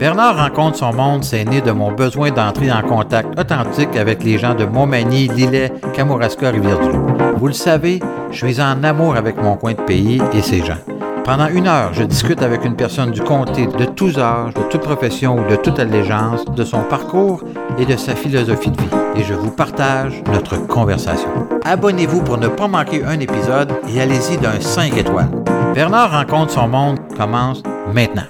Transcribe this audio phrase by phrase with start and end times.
[0.00, 4.38] Bernard rencontre son monde, c'est né de mon besoin d'entrer en contact authentique avec les
[4.38, 7.36] gens de Montmagny, Lillet, Kamouraska, Rivière-du-Loup.
[7.36, 8.00] Vous le savez,
[8.30, 10.78] je suis en amour avec mon coin de pays et ses gens.
[11.26, 14.80] Pendant une heure, je discute avec une personne du comté de tous âges, de toute
[14.80, 17.42] profession ou de toute allégeance, de son parcours
[17.78, 18.88] et de sa philosophie de vie.
[19.16, 21.28] Et je vous partage notre conversation.
[21.66, 25.28] Abonnez-vous pour ne pas manquer un épisode et allez-y d'un 5 étoiles.
[25.74, 27.62] Bernard rencontre son monde commence
[27.92, 28.22] maintenant.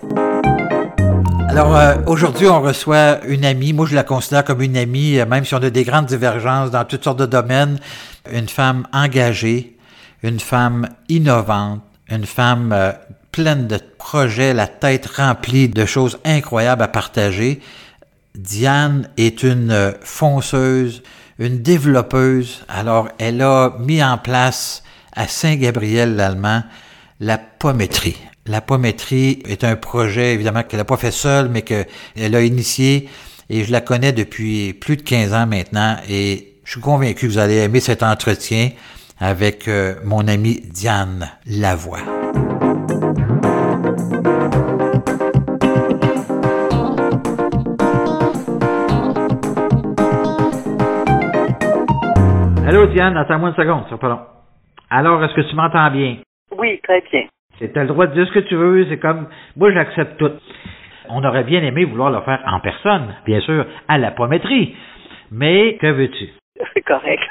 [1.50, 3.72] Alors euh, aujourd'hui, on reçoit une amie.
[3.72, 6.70] Moi, je la considère comme une amie, euh, même si on a des grandes divergences
[6.70, 7.80] dans toutes sortes de domaines.
[8.30, 9.76] Une femme engagée,
[10.23, 12.92] une femme innovante, une femme euh,
[13.32, 17.60] pleine de projets, la tête remplie de choses incroyables à partager.
[18.37, 21.02] Diane est une fonceuse,
[21.40, 22.62] une développeuse.
[22.68, 24.84] Alors, elle a mis en place
[25.16, 26.62] à Saint-Gabriel l'Allemand
[27.18, 28.30] la pométrie.
[28.47, 33.09] La pométrie est un projet, évidemment, qu'elle n'a pas fait seule, mais qu'elle a initié
[33.51, 37.32] et je la connais depuis plus de 15 ans maintenant et je suis convaincu que
[37.32, 38.71] vous allez aimer cet entretien
[39.19, 41.99] avec euh, mon amie Diane Lavoie.
[52.66, 54.21] Allô Diane, attends-moi une seconde, ça pas long.
[54.88, 56.19] Alors, est-ce que tu m'entends bien?
[56.57, 57.23] Oui, très bien.
[57.61, 60.33] Tu as le droit de dire ce que tu veux, c'est comme, moi j'accepte tout.
[61.11, 64.75] On aurait bien aimé vouloir le faire en personne, bien sûr, à la pométrie.
[65.31, 66.28] Mais que veux-tu?
[66.75, 67.22] C'est correct.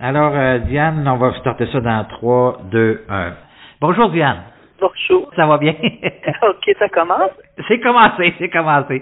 [0.00, 3.32] Alors, euh, Diane, on va starter ça dans 3, 2, 1.
[3.80, 4.42] Bonjour, Diane.
[4.80, 5.30] Bonjour.
[5.36, 5.74] Ça va bien?
[6.42, 7.30] OK, ça commence?
[7.68, 9.00] C'est commencé, c'est commencé.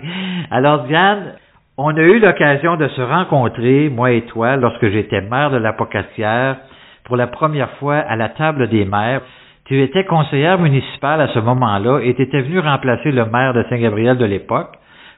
[0.50, 1.36] Alors, Diane,
[1.78, 5.72] on a eu l'occasion de se rencontrer, moi et toi, lorsque j'étais maire de la
[5.72, 6.56] Pocassière,
[7.04, 9.22] pour la première fois à la table des maires.
[9.70, 13.62] Tu étais conseillère municipale à ce moment-là et tu étais venu remplacer le maire de
[13.70, 14.72] Saint-Gabriel de l'époque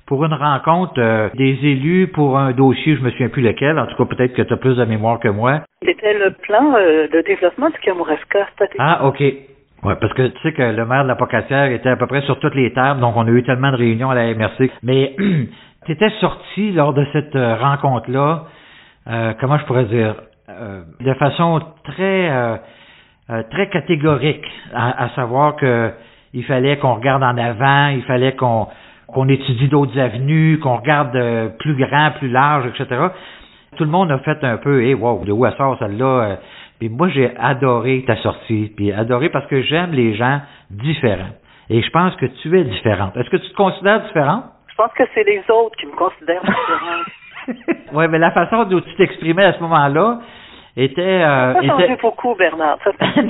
[0.06, 3.86] pour une rencontre euh, des élus pour un dossier, je me souviens plus lequel, en
[3.86, 5.60] tout cas peut-être que tu as plus de mémoire que moi.
[5.82, 8.46] C'était le plan euh, de développement du Kamouraska.
[8.78, 9.20] Ah, OK.
[9.20, 12.20] Ouais, parce que tu sais que le maire de la Pocassière était à peu près
[12.20, 14.70] sur toutes les tables, donc on a eu tellement de réunions à la MRC.
[14.82, 15.14] Mais
[15.86, 18.42] tu étais sorti lors de cette euh, rencontre-là,
[19.40, 20.14] comment je pourrais dire,
[21.00, 22.60] de façon très
[23.30, 24.44] euh, très catégorique,
[24.74, 25.92] à, savoir que
[26.34, 28.68] il fallait qu'on regarde en avant, il fallait qu'on
[29.06, 33.08] qu'on étudie d'autres avenues, qu'on regarde euh, plus grand, plus large, etc.
[33.76, 36.04] Tout le monde a fait un peu, hey, wow, de où elle sort celle-là?
[36.04, 36.36] Euh,
[36.78, 40.40] puis moi, j'ai adoré ta sortie, puis adoré parce que j'aime les gens
[40.70, 41.34] différents.
[41.68, 43.16] Et je pense que tu es différente.
[43.16, 44.44] Est-ce que tu te considères différente?
[44.68, 47.86] Je pense que c'est les autres qui me considèrent différente.
[47.92, 50.20] oui, mais la façon dont tu t'exprimais à ce moment-là,
[50.76, 51.22] était.
[51.22, 52.78] Euh, changé beaucoup, Bernard.
[53.16, 53.24] non,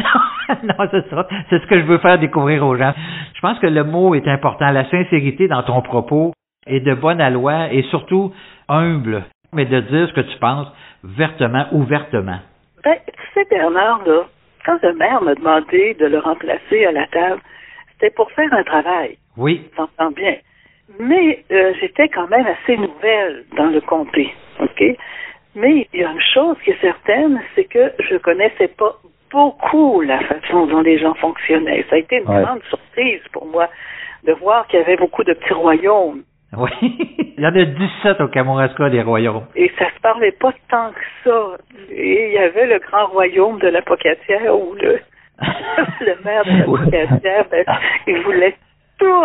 [0.62, 1.26] non c'est ça.
[1.50, 2.92] C'est ce que je veux faire découvrir aux gens.
[3.34, 4.70] Je pense que le mot est important.
[4.70, 6.32] La sincérité dans ton propos
[6.66, 8.32] est de bonne aloi et surtout
[8.68, 10.68] humble, mais de dire ce que tu penses
[11.04, 12.38] vertement, ouvertement.
[12.84, 14.22] Ben, tu sais, Bernard, là,
[14.64, 17.40] quand le maire m'a demandé de le remplacer à la table,
[17.92, 19.18] c'était pour faire un travail.
[19.36, 19.68] Oui.
[19.76, 20.36] T'entends bien.
[20.98, 24.82] Mais euh, j'étais quand même assez nouvelle dans le comté, OK?
[25.54, 28.96] Mais il y a une chose qui est certaine, c'est que je connaissais pas
[29.30, 31.84] beaucoup la façon dont les gens fonctionnaient.
[31.88, 33.68] Ça a été une grande surprise pour moi
[34.24, 36.22] de voir qu'il y avait beaucoup de petits royaumes.
[36.56, 39.46] Oui, il y en a 17 au Kamouraska des royaumes.
[39.56, 41.56] Et ça se parlait pas tant que ça.
[41.90, 45.00] Et il y avait le grand royaume de la Pocatière où le,
[46.00, 47.64] le maire de la Pocatière, ben,
[48.06, 48.56] il voulait
[48.98, 49.24] tout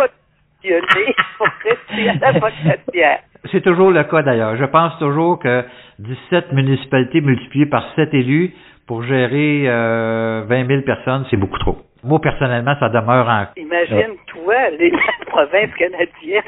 [0.63, 3.19] violer pour rester à la Pocatière.
[3.51, 4.55] C'est toujours le cas d'ailleurs.
[4.57, 5.63] Je pense toujours que
[5.99, 8.53] 17 municipalités multipliées par 7 élus
[8.87, 11.77] pour gérer euh, 20 000 personnes, c'est beaucoup trop.
[12.03, 13.45] Moi, personnellement, ça demeure en...
[13.57, 14.93] Imagine-toi les
[15.27, 16.41] provinces canadiennes.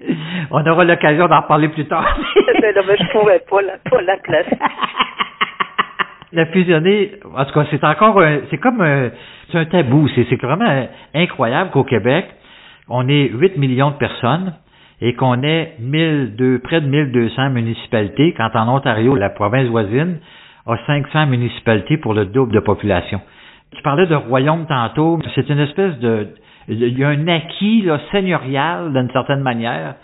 [0.50, 2.18] On aura l'occasion d'en reparler plus tard.
[2.60, 4.58] mais non, mais je pourrais pas la, pas la placer.
[6.32, 9.10] la fusionner, en tout cas, c'est encore un, c'est comme un,
[9.50, 10.08] c'est un tabou.
[10.14, 12.26] C'est, c'est vraiment incroyable qu'au Québec,
[12.88, 14.54] on ait 8 millions de personnes
[15.00, 15.74] et qu'on ait
[16.64, 20.18] près de 1200 municipalités, quand en Ontario, la province voisine,
[20.66, 23.20] a 500 municipalités pour le double de population.
[23.74, 26.28] Tu parlais de royaume tantôt, c'est une espèce de...
[26.68, 29.94] Il y a un acquis là, seigneurial, d'une certaine manière,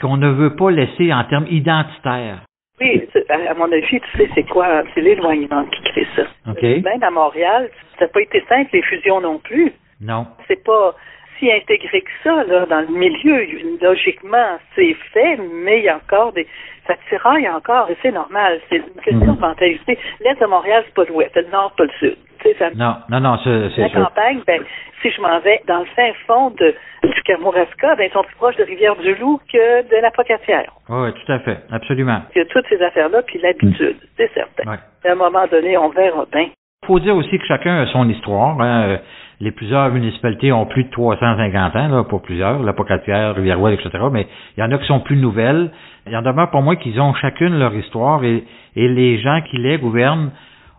[0.00, 2.40] qu'on ne veut pas laisser en termes identitaires.
[2.80, 4.82] Oui, à mon avis, tu sais, c'est quoi?
[4.94, 6.22] C'est l'éloignement qui crée ça.
[6.62, 9.70] Même à Montréal, ça n'a pas été simple, les fusions non plus.
[10.00, 10.26] Non.
[10.48, 10.94] C'est pas
[11.40, 13.46] si intégré que ça là, dans le milieu.
[13.82, 16.46] Logiquement, c'est fait, mais il y a encore des.
[16.86, 18.60] Ça tiraille encore, et c'est normal.
[18.68, 19.40] C'est une question de mhm.
[19.40, 19.98] mentalité.
[20.20, 22.16] L'Est de Montréal, c'est pas l'Ouest, c'est le Nord, pas le Sud.
[22.58, 24.04] Ça Non, non, non, c'est la sûr.
[24.04, 24.62] campagne, ben,
[25.02, 28.36] si je m'en vais dans le fin fond de, du Kamouraska, ben, ils sont plus
[28.36, 30.72] proches de Rivière-du-Loup que de la Pocatière.
[30.88, 32.22] Oui, oui, tout à fait, absolument.
[32.34, 34.70] Il y a toutes ces affaires-là, puis l'habitude, c'est certain.
[34.70, 34.78] Ouais.
[35.04, 36.48] À un moment donné, on verra bien.
[36.82, 38.58] Il faut dire aussi que chacun a son histoire.
[38.60, 38.98] hein.
[39.42, 44.04] Les plusieurs municipalités ont plus de 350 ans, là, pour plusieurs, la Pocatière, Rivière-Ouelle, etc.
[44.12, 44.26] Mais
[44.56, 45.70] il y en a qui sont plus nouvelles.
[46.06, 48.44] Il y en demeure pour moi qu'ils ont chacune leur histoire et,
[48.76, 50.30] et les gens qui les gouvernent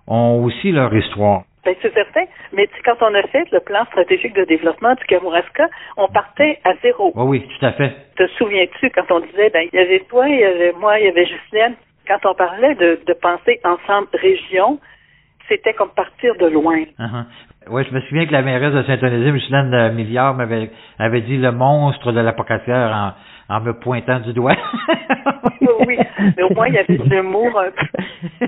[0.05, 1.41] ont aussi leur histoire.
[1.65, 2.25] Ben, c'est certain.
[2.53, 5.67] Mais tu sais, quand on a fait le plan stratégique de développement du Kamouraska,
[5.97, 7.11] on partait à zéro.
[7.15, 7.95] Oui, oui, tout à fait.
[8.15, 11.05] Te souviens-tu quand on disait, ben, il y avait toi, il y avait moi, il
[11.05, 11.75] y avait Justine.
[12.07, 14.79] Quand on parlait de, de penser ensemble région,
[15.51, 16.77] c'était comme partir de loin.
[16.97, 17.25] Uh-huh.
[17.69, 21.51] Oui, je me souviens que la mairesse de Saint-Onésime, euh, Milliard, m'avait avait dit le
[21.51, 23.13] monstre de la en,
[23.49, 24.55] en me pointant du doigt.
[25.85, 25.97] oui,
[26.37, 28.45] mais au moins il y avait de l'humour un peu.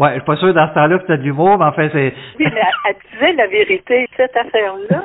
[0.00, 2.14] ouais, je suis pas sûr dans ce temps-là que c'était de l'humour, mais enfin c'est.
[2.38, 4.08] Oui, mais elle, elle disait la vérité.
[4.16, 5.02] Cette affaire-là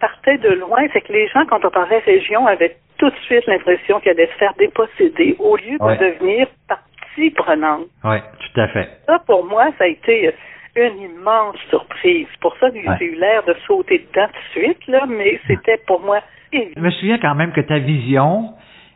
[0.00, 0.80] partait de loin.
[0.92, 4.30] C'est que les gens, quand on parlait région, avaient tout de suite l'impression qu'elle allait
[4.32, 5.96] se faire déposséder au lieu de Ouais.
[5.98, 7.86] devenir partie prenante.
[8.02, 8.88] Oui, tout à fait.
[9.06, 10.34] Ça, pour moi, ça a été
[10.76, 12.26] une immense surprise.
[12.40, 12.96] Pour ça que Ouais.
[12.98, 16.18] j'ai eu l'air de sauter dedans tout de suite, là, mais c'était pour moi.
[16.52, 18.50] Je me souviens quand même que ta vision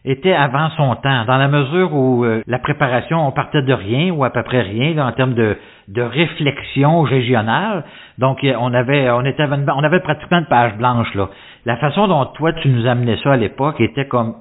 [0.04, 4.12] était avant son temps, dans la mesure où euh, la préparation, on partait de rien
[4.12, 5.56] ou à peu près rien là, en termes de,
[5.88, 7.84] de réflexion régionale.
[8.16, 11.28] Donc euh, on avait on était on avait pratiquement une page blanche là.
[11.66, 14.34] La façon dont toi tu nous amenais ça à l'époque était comme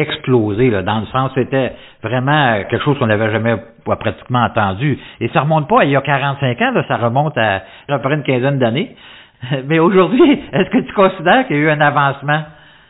[0.00, 1.72] explosé là, dans le sens c'était
[2.02, 4.98] vraiment euh, quelque chose qu'on n'avait jamais pratiquement entendu.
[5.20, 7.98] Et ça remonte pas à il y a 45 ans, là, ça remonte à à
[7.98, 8.94] peu près une quinzaine d'années.
[9.66, 12.42] Mais aujourd'hui, est-ce que tu considères qu'il y a eu un avancement?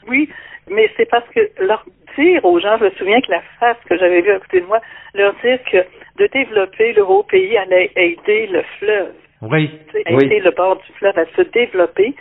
[0.09, 0.29] Oui,
[0.71, 1.85] mais c'est parce que leur
[2.19, 4.67] dire aux gens, je me souviens que la face que j'avais vue à côté de
[4.67, 4.81] moi,
[5.15, 5.79] leur dire que
[6.19, 9.13] de développer le haut pays allait aider le fleuve,
[9.43, 9.71] Oui.
[10.07, 12.15] aider le bord du fleuve à se développer.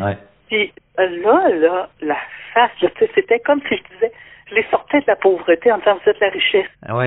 [0.00, 0.16] Ouais.
[0.48, 2.16] Puis là, là, la
[2.52, 2.70] face,
[3.14, 4.12] c'était comme si je disais,
[4.50, 6.66] je les sortais de la pauvreté en disant, vous êtes la richesse.
[6.86, 7.06] Ah oui.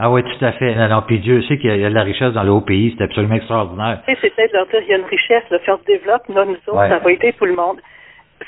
[0.00, 0.74] Ah oui, tout à fait.
[0.76, 2.94] Non, non, puis Dieu sait qu'il y a de la richesse dans le haut pays,
[2.96, 4.00] c'est absolument extraordinaire.
[4.06, 6.52] C'était de leur dire, il y a une richesse, si on se développe, là, nous
[6.54, 6.88] autres, Ouais.
[6.88, 7.78] ça va aider tout le monde.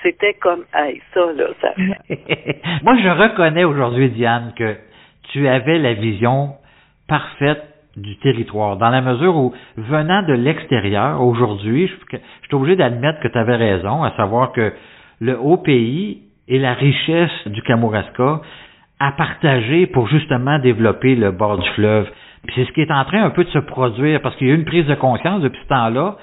[0.02, 1.74] C'était comme, hey, ça, là, ça.
[2.84, 4.76] Moi, je reconnais aujourd'hui, Diane, que
[5.32, 6.50] tu avais la vision
[7.08, 7.64] parfaite
[7.96, 13.18] du territoire, dans la mesure où, venant de l'extérieur, aujourd'hui, je, je suis obligé d'admettre
[13.18, 14.72] que tu avais raison, à savoir que
[15.20, 18.40] le haut pays et la richesse du Kamouraska
[18.98, 22.06] à partager pour justement développer le bord du fleuve.
[22.54, 24.54] C'est ce qui est en train un peu de se produire, parce qu'il y a
[24.54, 26.16] eu une prise de conscience depuis ce temps-là,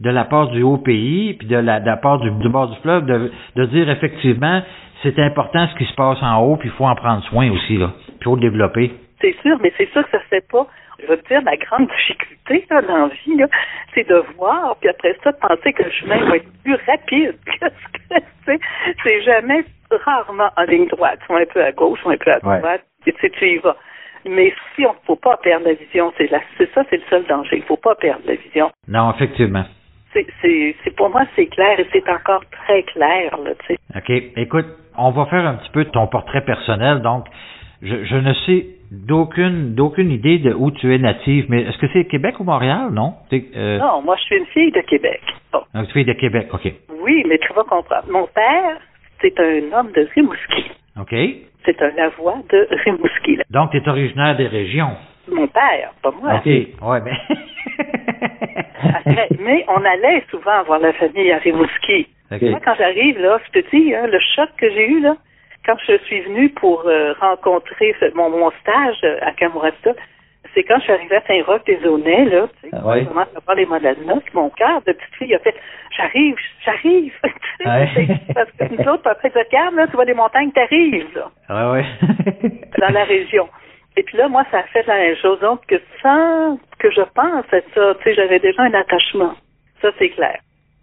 [0.00, 3.30] de la part du haut pays, puis de la, part du, bord du fleuve, de,
[3.56, 4.62] de dire effectivement,
[5.02, 7.76] c'est important ce qui se passe en haut, puis il faut en prendre soin aussi,
[7.76, 7.92] là.
[8.06, 8.92] Puis il faut le développer.
[9.24, 10.66] C'est sûr, mais c'est sûr que ça se fait pas.
[11.00, 13.40] Je veux dire, ma grande difficulté là, dans la vie,
[13.94, 17.34] c'est de voir, puis après ça, de penser que le chemin va être plus rapide
[17.46, 18.60] que ce que c'est.
[19.02, 19.64] C'est jamais,
[20.04, 22.58] rarement en ligne droite, soit un peu à gauche, soit un peu à Ouais.
[22.58, 23.76] droite, et tu y vas.
[24.26, 27.56] Mais si on ne faut pas perdre la vision, c'est ça, c'est le seul danger.
[27.56, 28.70] Il faut pas perdre la vision.
[28.88, 29.64] Non, effectivement.
[30.12, 33.78] C'est, pour moi, c'est clair et c'est encore très clair, là, tu sais.
[33.96, 34.10] OK.
[34.36, 34.66] Écoute,
[34.96, 37.02] on va faire un petit peu ton portrait personnel.
[37.02, 37.26] Donc,
[37.82, 41.86] je, je ne sais d'aucune d'aucune idée de où tu es native, mais est-ce que
[41.92, 43.14] c'est Québec ou Montréal, non?
[43.32, 45.20] Euh, Non, moi, je suis une fille de Québec.
[45.52, 45.60] Bon.
[45.74, 46.72] donc, tu es de Québec, OK.
[47.00, 48.04] Oui, mais tu vas comprendre.
[48.10, 48.76] Mon père,
[49.20, 50.70] c'est un homme de Rimouski.
[51.00, 51.14] OK.
[51.64, 53.36] C'est un Lavoie de Rimouski.
[53.36, 53.44] là.
[53.50, 54.90] Donc, tu es originaire des régions.
[55.32, 56.34] Mon père, pas moi.
[56.36, 56.46] OK.
[56.46, 57.12] Ouais, mais.
[58.94, 62.06] Après, mais on allait souvent voir la famille à Rimouski.
[62.32, 62.42] OK.
[62.42, 65.16] Moi, quand j'arrive, là, je te dis, hein, le choc que j'ai eu, là,
[65.66, 69.92] quand je suis venue pour euh, rencontrer ce- mon, mon stage euh, à Kamouraska,
[70.54, 73.00] c'est quand je suis arrivée à Saint-Roch des Aunais, là, tu sais, Ah ouais.
[73.00, 75.38] je commence à voir les mots de la noce, mon cœur de petite fille a
[75.40, 75.54] fait
[75.96, 77.14] J'arrive, j'arrive.
[77.64, 77.88] Ouais.
[78.34, 81.30] Parce que nous autres, après, regarde, là, tu vois les montagnes, t'arrives, là,
[81.72, 82.60] Ouais, ouais.
[82.78, 83.48] dans la région.
[83.96, 85.38] Et puis là, moi, ça a fait la même chose.
[85.40, 89.34] Donc, que sans que je pense à ça, tu sais, j'avais déjà un attachement.
[89.80, 90.38] Ça, c'est clair.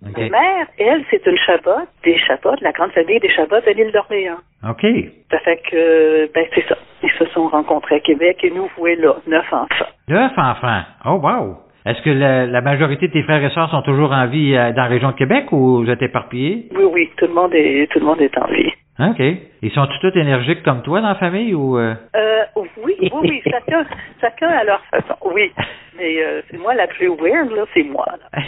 [0.08, 0.18] OK.
[0.18, 3.92] Ma mère, elle, c'est une Chabot, des Chabots, la grande famille des Chabots de l'île
[3.92, 4.40] d'Orléans.
[4.68, 4.86] OK.
[5.30, 6.78] Ça fait que, ben, c'est ça.
[7.04, 9.92] Ils se sont rencontrés à Québec et nous voilà, neuf enfants.
[10.08, 10.82] Neuf enfants.
[11.06, 11.58] Oh, wow.
[11.86, 14.72] Est-ce que la, la majorité de tes frères et sœurs sont toujours en vie euh,
[14.72, 16.68] dans la région de Québec ou vous êtes éparpillés?
[16.76, 18.72] Oui, oui, tout le monde est, tout le monde est en vie.
[19.10, 19.20] OK.
[19.62, 21.78] Ils sont tous énergiques comme toi dans la famille ou...
[21.78, 21.96] euh?
[22.16, 23.86] Euh, oui, oui, oui, chacun,
[24.20, 25.16] chacun à leur façon.
[25.34, 25.52] Oui.
[25.98, 28.06] Mais euh, c'est moi la plus weird, là, c'est moi.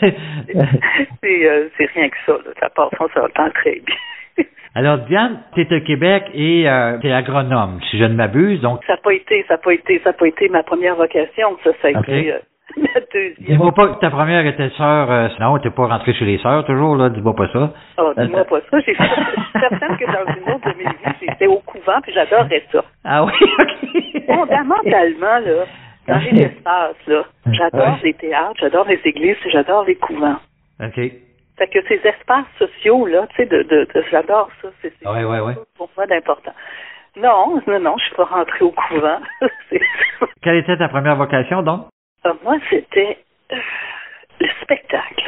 [0.00, 0.16] C'est,
[1.94, 2.52] rien que ça, là.
[2.60, 3.96] Ça passe, on s'entend très bien.
[4.74, 8.60] Alors, Diane, tu es au Québec et euh, tu es agronome, si je ne m'abuse.
[8.60, 10.96] Donc, ça n'a pas été, ça n'a pas été, ça n'a pas été ma première
[10.96, 11.56] vocation.
[11.64, 12.34] Ça, ça a été
[12.94, 13.46] la deuxième.
[13.46, 16.64] Dis-moi pas que ta première était sœur, euh, sinon t'es pas rentré chez les sœurs
[16.64, 17.70] toujours, là, dis-moi pas ça.
[17.98, 18.80] Oh, dis-moi pas ça.
[18.80, 22.00] J'ai fait, je suis certaine que dans une autre de mes vies, j'étais au couvent,
[22.02, 22.84] puis j'adorais ça.
[23.04, 24.22] Ah oui, ok.
[24.26, 25.64] Fondamentalement, là,
[26.06, 28.00] dans les espaces, là, j'adore Ouais.
[28.04, 30.36] les théâtres, j'adore les églises, j'adore les couvents.
[30.82, 30.94] Ok.
[31.58, 34.68] Fait que ces espaces sociaux, là, tu sais, de, de, de- j'adore ça.
[34.80, 35.54] C'est Ouais, ouais, ouais.
[35.76, 36.52] pour moi d'important.
[37.16, 39.18] Non, non, non, je suis pas rentrée au couvent.
[40.42, 41.86] Quelle était ta première vocation, donc?
[42.42, 43.18] Moi, c'était
[43.52, 43.56] euh,
[44.40, 45.24] le spectacle,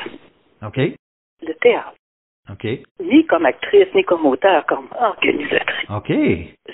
[0.62, 0.76] Ok.
[0.76, 1.94] le théâtre.
[2.50, 2.66] Ok.
[3.00, 5.88] Ni comme actrice, ni comme auteur, comme organisatrice.
[5.90, 6.08] Ok.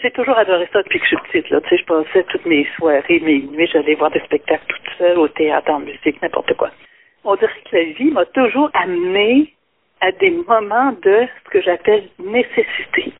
[0.03, 1.51] J'ai toujours adoré ça depuis que je suis petite.
[1.51, 1.61] Là.
[1.63, 5.19] Tu sais, je passais toutes mes soirées, mes nuits, j'allais voir des spectacles toute seule,
[5.19, 6.71] au théâtre, en musique, n'importe quoi.
[7.25, 9.53] On dirait que la vie m'a toujours amené
[10.01, 13.13] à des moments de ce que j'appelle nécessité.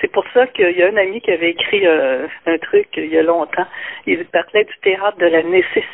[0.00, 3.06] C'est pour ça qu'il y a un ami qui avait écrit euh, un truc il
[3.06, 3.66] y a longtemps.
[4.06, 5.84] Il parlait du théâtre de la nécessité.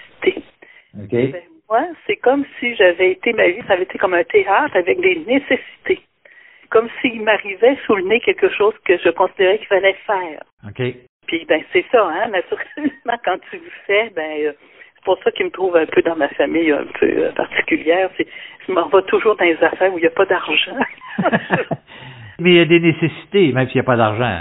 [0.95, 4.77] Ben, moi, c'est comme si j'avais été, ma vie, ça avait été comme un théâtre
[4.77, 6.01] avec des nécessités.
[6.71, 10.43] Comme s'il m'arrivait sous le nez quelque chose que je considérais qu'il fallait faire.
[10.67, 10.83] Ok.
[11.27, 14.53] Puis, ben, c'est ça, hein, naturellement, quand tu le fais, ben, euh,
[14.95, 18.11] c'est pour ça qu'il me trouve un peu dans ma famille un peu euh, particulière.
[18.17, 18.27] C'est,
[18.67, 20.77] je m'en vais toujours dans les affaires où il n'y a pas d'argent.
[22.41, 24.41] Mais il y a des nécessités, même s'il n'y a pas d'argent.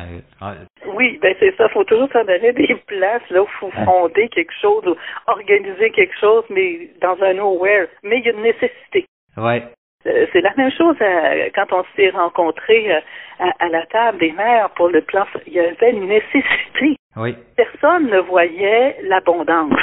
[0.95, 1.65] Oui, ben, c'est ça.
[1.69, 4.95] Il faut toujours s'en donner des places, là, où il faut fonder quelque chose, ou
[5.27, 7.87] organiser quelque chose, mais dans un nowhere.
[8.03, 9.05] Mais il y a une nécessité.
[9.37, 9.63] Ouais.
[10.07, 12.99] Euh, C'est la même chose euh, quand on s'est rencontrés euh,
[13.39, 15.25] à, à la table des mères pour le plan.
[15.45, 16.95] Il y avait une nécessité.
[17.17, 17.35] Oui.
[17.57, 19.73] Personne ne voyait l'abondance.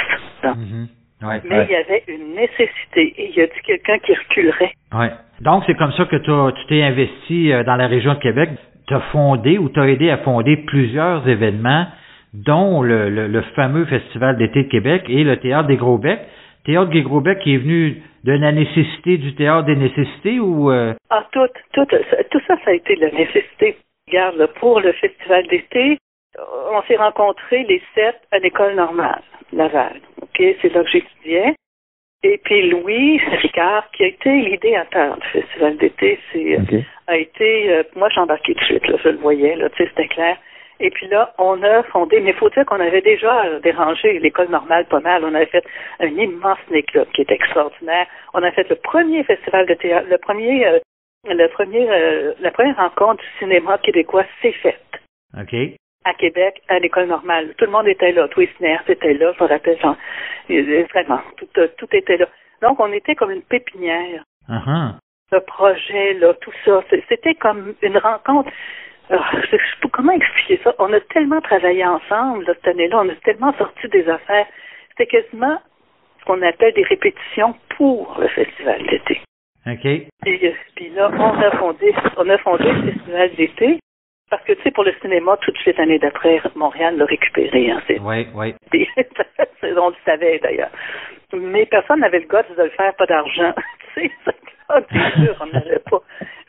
[0.43, 0.87] Mhm.
[1.23, 1.41] Ouais.
[1.45, 4.71] Mais il y avait une nécessité et il y a dit quelqu'un qui reculerait.
[4.93, 5.11] Ouais.
[5.41, 8.49] Donc, c'est comme ça que tu t'es investi euh, dans la région de Québec.
[8.87, 11.87] Tu as fondé ou tu as aidé à fonder plusieurs événements,
[12.33, 16.19] dont le, le, le fameux Festival d'été de Québec et le Théâtre des Gros Becs.
[16.65, 20.69] Théâtre des Gros Becs qui est venu de la nécessité du Théâtre des nécessités ou...
[20.71, 23.77] euh, Ah, tout, tout, ça- tout ça, ça a été de la nécessité.
[24.07, 25.97] Regarde, là, pour le festival d'été,
[26.71, 29.21] on s'est rencontrés les sept à l'école normale,
[29.53, 29.99] Laval.
[30.37, 31.55] C'est là que j'étudiais.
[32.23, 36.57] Et puis Louis Ricard, qui a été l'idéateur du festival d'été, c'est
[37.07, 39.83] a été, euh, moi j'ai embarqué tout de suite, là, je le voyais, là, tu
[39.83, 40.37] sais, c'était clair.
[40.79, 44.19] Et puis là, on a fondé, mais il faut dire qu'on avait déjà euh, dérangé
[44.19, 45.23] l'école normale pas mal.
[45.25, 45.65] On avait fait
[45.99, 48.05] un immense club qui est extraordinaire.
[48.33, 50.79] On a fait le premier festival de théâtre, le premier, euh,
[51.25, 54.81] le premier, euh, la première rencontre du cinéma québécois s'est faite
[55.39, 55.55] OK.
[56.05, 57.53] À Québec, à l'école normale.
[57.57, 59.97] Tout le monde était là, tous les cinéastes étaient là, je me rappelle, genre,
[60.93, 62.27] vraiment, tout, euh, tout était là.
[62.61, 64.93] Donc, on était comme une pépinière Uh-huh.
[65.33, 66.81] le projet, là, tout ça.
[67.09, 68.49] C'était comme une rencontre.
[69.09, 70.73] Ah, je sais pas comment expliquer ça?
[70.79, 74.45] On a tellement travaillé ensemble là, cette année-là, on a tellement sorti des affaires.
[74.89, 75.59] C'était quasiment
[76.19, 79.21] ce qu'on appelle des répétitions pour le festival d'été.
[79.65, 79.85] OK.
[79.85, 83.79] Et euh, puis là, on a fondé, on a fondé le festival d'été
[84.29, 87.71] parce que tu sais, pour le cinéma, tout de suite l'année d'après, Montréal l'a récupéré.
[87.71, 88.53] Hein, c'est Oui, oui.
[88.71, 90.71] c'est- on le savait d'ailleurs.
[91.33, 93.53] Mais personne n'avait le goût de le faire, pas d'argent.
[93.93, 94.11] tu sais,
[94.69, 96.01] sûr, on n'avait pas.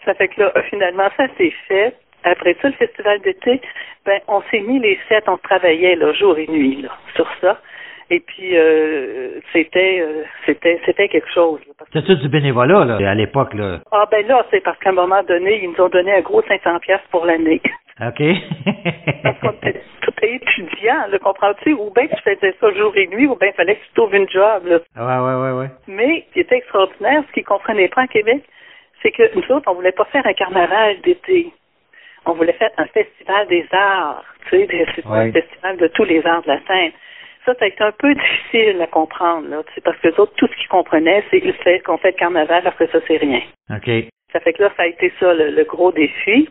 [0.04, 1.94] Ça fait que là, finalement, ça s'est fait.
[2.24, 3.60] Après ça, le festival d'été,
[4.04, 7.60] ben, on s'est mis les sept, on travaillait là, jour et nuit là, sur ça.
[8.10, 11.60] Et puis euh, c'était euh, c'était c'était quelque chose.
[11.92, 13.80] C'était du bénévolat, là, à l'époque, là.
[13.92, 16.42] Ah ben là, c'est parce qu'à un moment donné, ils nous ont donné un gros
[16.42, 17.60] 500 pièces pour l'année.
[18.00, 18.22] OK.
[19.24, 21.72] Parce qu'on était tout étudiant, le comprends-tu?
[21.72, 24.14] Ou bien tu faisais ça jour et nuit, ou bien il fallait que tu trouves
[24.14, 24.66] une job.
[24.66, 24.78] Là.
[24.96, 25.70] ouais, ouais, ouais, ouais.
[25.88, 28.44] Mais ce qui était extraordinaire, ce qu'ils comprenaient pas en Québec,
[29.02, 31.52] c'est que nous autres, on voulait pas faire un carnaval d'été.
[32.24, 35.18] On voulait faire un festival des arts, tu sais, c'est Ouais.
[35.18, 36.92] un festival de tous les arts de la scène.
[37.48, 40.46] Ça, ça a été un peu difficile à comprendre, là, parce que les autres, tout
[40.46, 43.40] ce qu'ils comprenaient, c'est le fait qu'on fait le carnaval, après ça, c'est rien.
[43.70, 43.90] OK.
[44.32, 46.50] Ça fait que là, ça a été ça, le, le gros défi.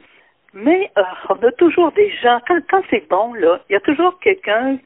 [0.55, 3.79] Mais euh, on a toujours des gens, quand, quand c'est bon, là, il y a
[3.81, 4.79] toujours quelqu'un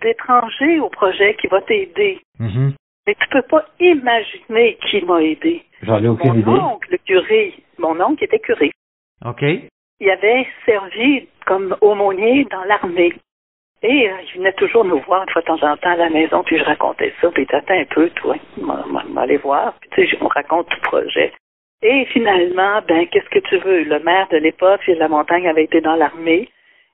[0.00, 2.20] d'étranger au projet qui va t'aider.
[2.38, 2.72] Mhm.
[3.06, 5.62] Mais tu peux pas imaginer qui m'a aidé.
[5.82, 6.62] J'en ai aucune Mon idée.
[6.62, 8.70] oncle, le curé, mon oncle était curé.
[9.26, 9.42] OK.
[9.42, 13.12] Il avait servi comme aumônier dans l'armée.
[13.82, 16.10] Et euh, il venait toujours nous voir de fois de temps en temps à la
[16.10, 18.36] maison, puis je racontais ça, puis t'attends un peu, toi,
[19.08, 21.32] m'aller voir, puis tu sais, on raconte tout projet.
[21.82, 23.84] Et finalement, ben, qu'est-ce que tu veux?
[23.84, 26.50] Le maire de l'époque, de la Montagne, avait été dans l'armée.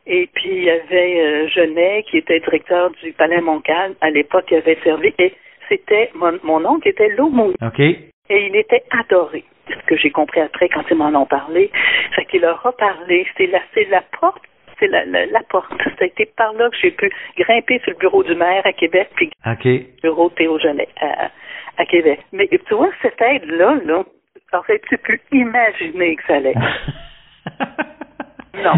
[0.06, 3.94] Et puis, il y avait euh, Genet, qui était directeur du Palais Montcalm.
[4.00, 5.12] À l'époque, il avait servi.
[5.18, 5.34] Et
[5.68, 7.56] c'était, mon, mon oncle était l'aumônier.
[7.62, 7.80] OK.
[7.80, 9.42] Et il était adoré.
[9.66, 11.72] C'est ce que j'ai compris après quand ils m'en ont parlé.
[12.14, 13.26] Fait qu'il leur a parlé.
[13.36, 14.42] C'est la, c'est la porte
[14.78, 15.70] c'est la, la, porte.
[15.84, 18.72] Ça a été par là que j'ai pu grimper sur le bureau du maire à
[18.72, 21.30] Québec, puis le bureau Théo Genet à,
[21.78, 22.20] à, Québec.
[22.32, 24.04] Mais tu vois, cette aide-là, là,
[24.52, 26.54] aurais-tu pu imaginer que ça allait?
[28.54, 28.74] non.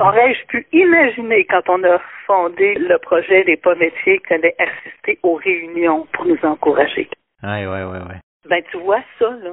[0.00, 5.34] Aurais-je pu imaginer quand on a fondé le projet des métiers qu'on allait assister aux
[5.34, 7.08] réunions pour nous encourager?
[7.42, 8.14] Oui, oui, oui, oui.
[8.48, 9.52] Ben, tu vois ça, là.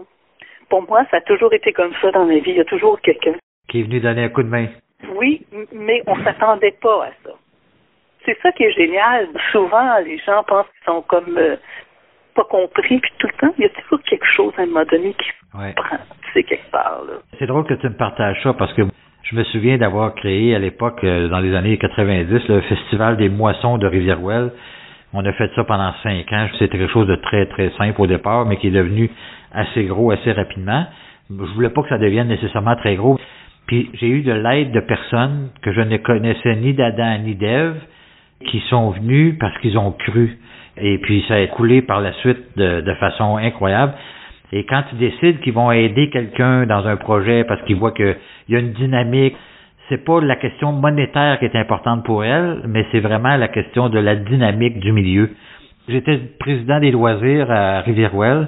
[0.69, 2.51] Pour moi, ça a toujours été comme ça dans ma vie.
[2.51, 3.35] Il y a toujours quelqu'un.
[3.67, 4.67] Qui est venu donner un coup de main.
[5.15, 7.31] Oui, mais on s'attendait pas à ça.
[8.25, 9.27] C'est ça qui est génial.
[9.51, 11.57] Souvent, les gens pensent qu'ils sont comme euh,
[12.35, 14.85] pas compris, puis tout le temps, il y a toujours quelque chose à un moment
[14.91, 15.73] donné qui ouais.
[15.73, 17.03] prend, tu sais, quelque part.
[17.37, 18.81] C'est drôle que tu me partages ça parce que
[19.23, 23.29] je me souviens d'avoir créé à l'époque, euh, dans les années 90, le Festival des
[23.29, 24.51] moissons de Rivière-Ouelle.
[25.13, 26.47] On a fait ça pendant cinq ans.
[26.59, 29.09] C'était quelque chose de très, très simple au départ, mais qui est devenu
[29.53, 30.85] assez gros assez rapidement.
[31.29, 33.17] Je voulais pas que ça devienne nécessairement très gros.
[33.67, 37.79] Puis j'ai eu de l'aide de personnes que je ne connaissais ni d'Adam ni d'Ève
[38.47, 40.37] qui sont venus parce qu'ils ont cru.
[40.77, 43.93] Et puis ça a coulé par la suite de, façon incroyable.
[44.51, 48.15] Et quand ils décident qu'ils vont aider quelqu'un dans un projet parce qu'ils voient qu'il
[48.49, 49.35] y a une dynamique,
[49.89, 53.89] c'est pas la question monétaire qui est importante pour elle, mais c'est vraiment la question
[53.89, 55.31] de la dynamique du milieu.
[55.87, 58.47] J'étais président des loisirs à Rivière-Ouelle.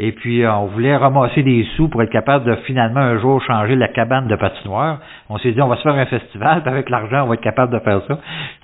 [0.00, 3.40] Et puis, euh, on voulait ramasser des sous pour être capable de finalement un jour
[3.42, 4.98] changer la cabane de patinoire.
[5.28, 7.40] On s'est dit, on va se faire un festival, puis avec l'argent, on va être
[7.40, 8.18] capable de faire ça.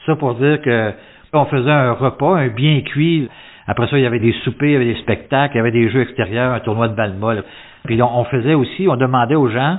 [0.06, 0.92] Ça pour dire que
[1.32, 3.28] on faisait un repas, un bien cuit.
[3.68, 5.70] Après ça, il y avait des soupers, il y avait des spectacles, il y avait
[5.70, 7.14] des jeux extérieurs, un tournoi de balle
[7.84, 9.78] Puis on, faisait aussi, on demandait aux gens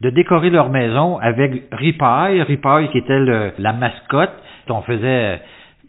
[0.00, 4.32] de décorer leur maison avec ripaille, ripaille qui était la mascotte.
[4.70, 5.40] On faisait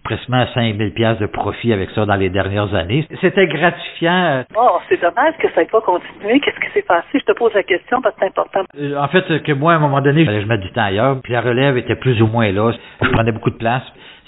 [0.08, 3.06] presque 5000 pièces de profit avec ça dans les dernières années.
[3.20, 4.46] C'était gratifiant.
[4.56, 6.40] Oh, c'est dommage que ça n'ait pas continué.
[6.40, 7.08] Qu'est-ce qui s'est passé?
[7.16, 8.62] Je te pose la question parce que c'est important.
[8.80, 11.34] Euh, en fait, que moi, à un moment donné, je me du temps ailleurs, puis
[11.34, 12.72] la relève était plus ou moins là.
[13.02, 13.84] Je prenais beaucoup de place.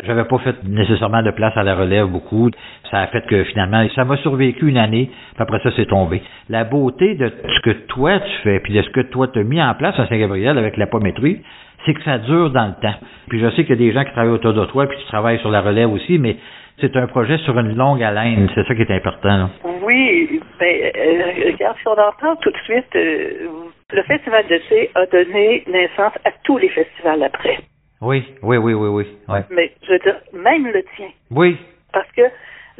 [0.06, 2.50] J'avais pas fait nécessairement de place à la relève beaucoup.
[2.90, 6.22] Ça a fait que finalement, ça m'a survécu une année, puis après ça, c'est tombé.
[6.50, 9.44] La beauté de ce que toi tu fais, puis de ce que toi tu as
[9.44, 11.42] mis en place à Saint-Gabriel avec la pométrie,
[11.86, 12.98] c'est que ça dure dans le temps.
[13.30, 15.06] Puis je sais qu'il y a des gens qui travaillent autour de toi, puis qui
[15.08, 16.38] travaillent sur la relève aussi, mais
[16.80, 18.50] c'est un projet sur une longue haleine.
[18.56, 19.50] C'est ça qui est important.
[19.84, 23.48] Oui, ben, euh, regarde, si on en parle tout de suite, euh,
[23.92, 27.60] le Festival de C a donné naissance à tous les festivals après.
[28.02, 28.90] Oui, oui, oui, oui,
[29.28, 29.40] oui.
[29.50, 31.10] Mais je veux dire, même le tien.
[31.32, 31.58] Oui.
[31.92, 32.22] Parce que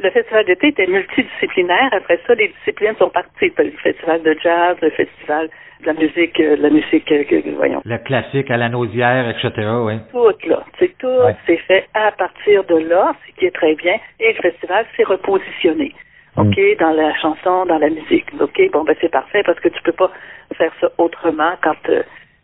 [0.02, 1.90] le festival d'été était multidisciplinaire.
[1.92, 3.52] Après ça, les disciplines sont parties.
[3.58, 5.50] Le festival de jazz, le festival
[5.82, 7.24] de la musique, euh, la musique, euh,
[7.56, 7.82] voyons.
[7.84, 9.52] Le classique à la nausière, etc.,
[9.82, 9.98] oui.
[10.10, 10.64] Tout, là.
[10.78, 13.96] C'est tout, c'est fait à partir de là, ce qui est très bien.
[14.20, 15.94] Et le festival s'est repositionné.
[16.36, 16.40] Mm.
[16.40, 18.26] OK, dans la chanson, dans la musique.
[18.40, 20.10] OK, bon, ben c'est parfait parce que tu peux pas
[20.56, 22.02] faire ça autrement quand euh,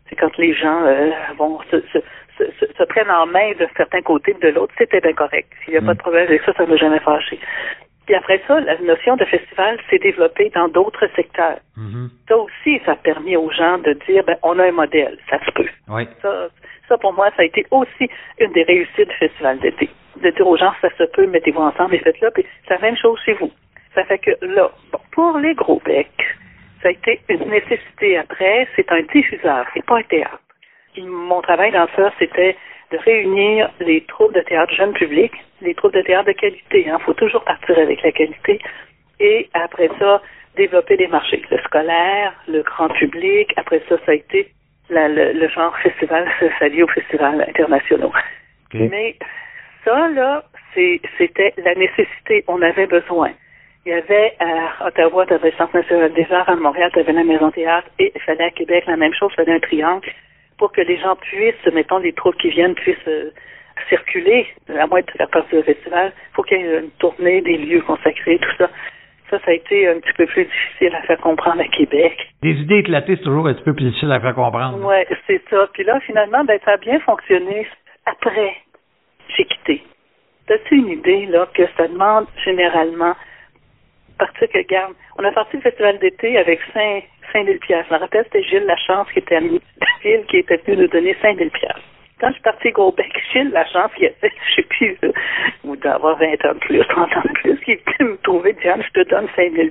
[0.08, 0.82] c'est quand les gens
[1.36, 1.98] vont se, se,
[2.38, 5.52] se, prennent en main d'un certain côté ou de l'autre, c'était bien correct.
[5.64, 6.02] S'il n'y a pas de mm.
[6.02, 7.38] problème avec ça, ça ne m'a jamais fâché.
[8.06, 11.58] Puis après ça, la notion de festival s'est développée dans d'autres secteurs.
[11.76, 12.08] Mm-hmm.
[12.28, 15.44] Ça aussi, ça a permis aux gens de dire, ben, on a un modèle, ça
[15.44, 15.68] se peut.
[15.88, 16.06] Oui.
[16.22, 16.48] Ça,
[16.88, 19.90] ça, pour moi, ça a été aussi une des réussites du festival d'été.
[20.22, 22.30] De dire aux gens, ça se peut, mettez-vous ensemble et faites-le.
[22.30, 23.50] Puis c'est la même chose chez vous.
[23.94, 26.36] Ça fait que là, bon, pour les gros becs,
[26.82, 28.68] ça a été une nécessité après.
[28.76, 30.40] C'est un diffuseur, c'est pas un théâtre
[31.02, 32.56] mon travail dans ça, c'était
[32.92, 36.84] de réunir les troupes de théâtre jeunes publics, les troupes de théâtre de qualité.
[36.86, 36.98] Il hein.
[37.04, 38.60] faut toujours partir avec la qualité.
[39.18, 40.22] Et après ça,
[40.56, 41.42] développer des marchés.
[41.50, 43.52] Le scolaire, le grand public.
[43.56, 44.48] Après ça, ça a été
[44.88, 46.28] le, genre festival,
[46.58, 48.12] ça lié aux festivals internationaux.
[48.72, 49.16] Mais
[49.84, 52.44] ça, là, c'était la nécessité.
[52.46, 53.30] On avait besoin.
[53.84, 56.98] Il y avait à Ottawa, tu avais le Centre national des arts, à Montréal, tu
[56.98, 59.60] avais la Maison Théâtre, et il fallait à Québec la même chose, il fallait un
[59.60, 60.10] triangle
[60.58, 63.30] pour que les gens puissent, mettons, les troupes qui viennent puissent euh,
[63.88, 67.40] circuler, à moins de faire partie du festival, il faut qu'il y ait une tournée,
[67.42, 68.70] des lieux consacrés, tout ça.
[69.30, 72.16] Ça, ça a été un petit peu plus difficile à faire comprendre à Québec.
[72.42, 74.78] Des idées éclatées, c'est toujours un petit peu plus difficile à faire comprendre.
[74.86, 75.68] Oui, c'est ça.
[75.72, 77.66] Puis là, finalement, ben, ça a bien fonctionné.
[78.06, 78.54] Après,
[79.36, 79.82] j'ai quitté.
[80.46, 83.14] T'as-tu une idée, là, que ça demande généralement
[84.18, 87.98] partir que, garde, on a parti le festival d'été avec 5, 5 000 Je me
[87.98, 91.50] rappelle, c'était Gilles Lachance qui était ami de qui était venu nous donner 5 000
[92.20, 95.12] Quand je suis partie gros bec, Gilles Lachance, qui avait, je sais plus, euh,
[95.64, 98.82] ou d'avoir 20 ans de plus, 30 ans de plus, qui était me trouver, Diane,
[98.82, 99.68] je te donne 5 000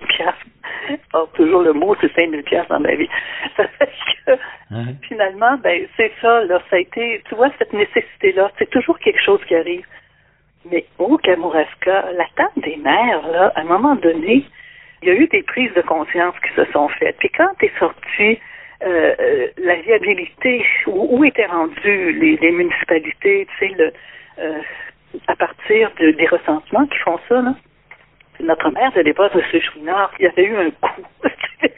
[1.13, 3.09] Or, toujours le mot, c'est 5 000 dans ma vie.
[3.57, 3.89] Ça fait
[4.25, 4.31] que,
[5.07, 9.21] finalement, ben, c'est ça, là, ça a été, tu vois, cette nécessité-là, c'est toujours quelque
[9.21, 9.85] chose qui arrive.
[10.71, 14.45] Mais au Kamouraska, la table des mères, là, à un moment donné,
[15.01, 17.17] il y a eu des prises de conscience qui se sont faites.
[17.17, 18.39] Puis quand est sorti
[18.83, 23.93] euh, la viabilité, où, étaient rendues les, municipalités, tu sais, le,
[24.39, 24.59] euh,
[25.27, 27.55] à partir des ressentiments qui font ça, là?
[28.39, 29.61] Notre mère de l'époque, M.
[29.61, 31.01] Chouinard, il y avait eu un coup.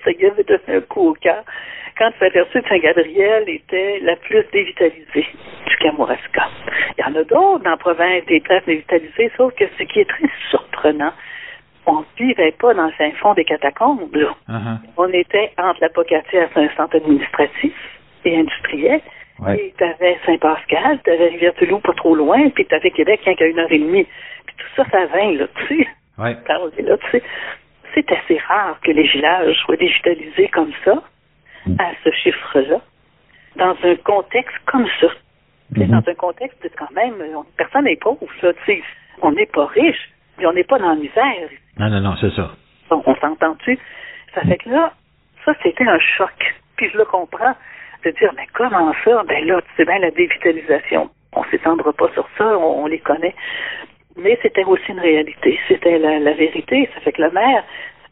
[0.04, 1.44] ça y avait donné un coup au cœur
[1.98, 5.26] quand tu aperçu que Saint-Gabriel était la plus dévitalisée
[5.68, 6.48] du Kamouraska.
[6.98, 10.00] Il y en a d'autres dans la province des places dévitalisées, sauf que ce qui
[10.02, 11.14] est très surprenant,
[11.86, 14.02] on ne vivait pas dans le fin fond des catacombes.
[14.14, 14.78] Uh-huh.
[14.98, 17.74] On était entre la Pocatière, un centre administratif
[18.26, 19.02] et industriel.
[19.50, 23.36] Et tu avais Saint-Pascal, tu avais Rivière-du-Loup pas trop loin, puis tu avais Québec rien
[23.36, 24.08] qu'à une heure et demie.
[24.48, 25.88] Puis tout ça, ça vint, là, tu sais.
[26.18, 26.36] Ouais.
[26.48, 27.24] Là, tu sais.
[27.94, 31.02] C'est assez rare que les villages soient digitalisés comme ça,
[31.66, 31.76] mm.
[31.80, 32.82] à ce chiffre-là,
[33.56, 35.08] dans un contexte comme ça.
[35.74, 35.88] Mm-hmm.
[35.90, 37.16] Dans un contexte de quand même,
[37.58, 38.84] personne n'est pauvre, là, tu sais.
[39.22, 41.50] On n'est pas riche, mais on n'est pas dans la misère.
[41.80, 42.52] Non, non, non, c'est ça.
[42.92, 43.80] on s'entend-tu?
[44.36, 44.94] Ça fait que là,
[45.44, 46.56] ça, c'était un choc.
[46.76, 47.56] Puis je le comprends
[48.06, 49.24] de dire, mais comment ça?
[49.28, 51.10] Ben là, tu sais bien, la dévitalisation.
[51.34, 53.36] On s'étendra pas sur ça, on, les connaît.
[54.18, 55.60] Mais c'était aussi une réalité.
[55.68, 56.90] C'était la, vérité.
[56.94, 57.64] Ça fait que le maire,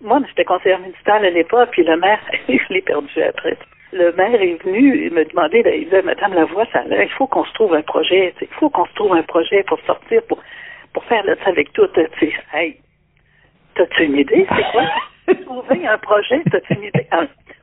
[0.02, 3.58] moi, j'étais conseillère municipale à l'époque, puis le maire, je l'ai perdu après.
[3.92, 7.46] Le maire est venu me demander, ben, il disait, Madame Lavoie, ça, il faut qu'on
[7.46, 10.40] se trouve un projet, il faut qu'on se trouve un projet pour sortir, pour,
[10.94, 11.88] pour faire là, avec tout.
[11.88, 12.78] Tu hey,
[13.76, 14.46] t'as-tu une idée?
[14.56, 14.84] C'est quoi?
[15.46, 17.08] trouver un projet, t'as-tu une idée?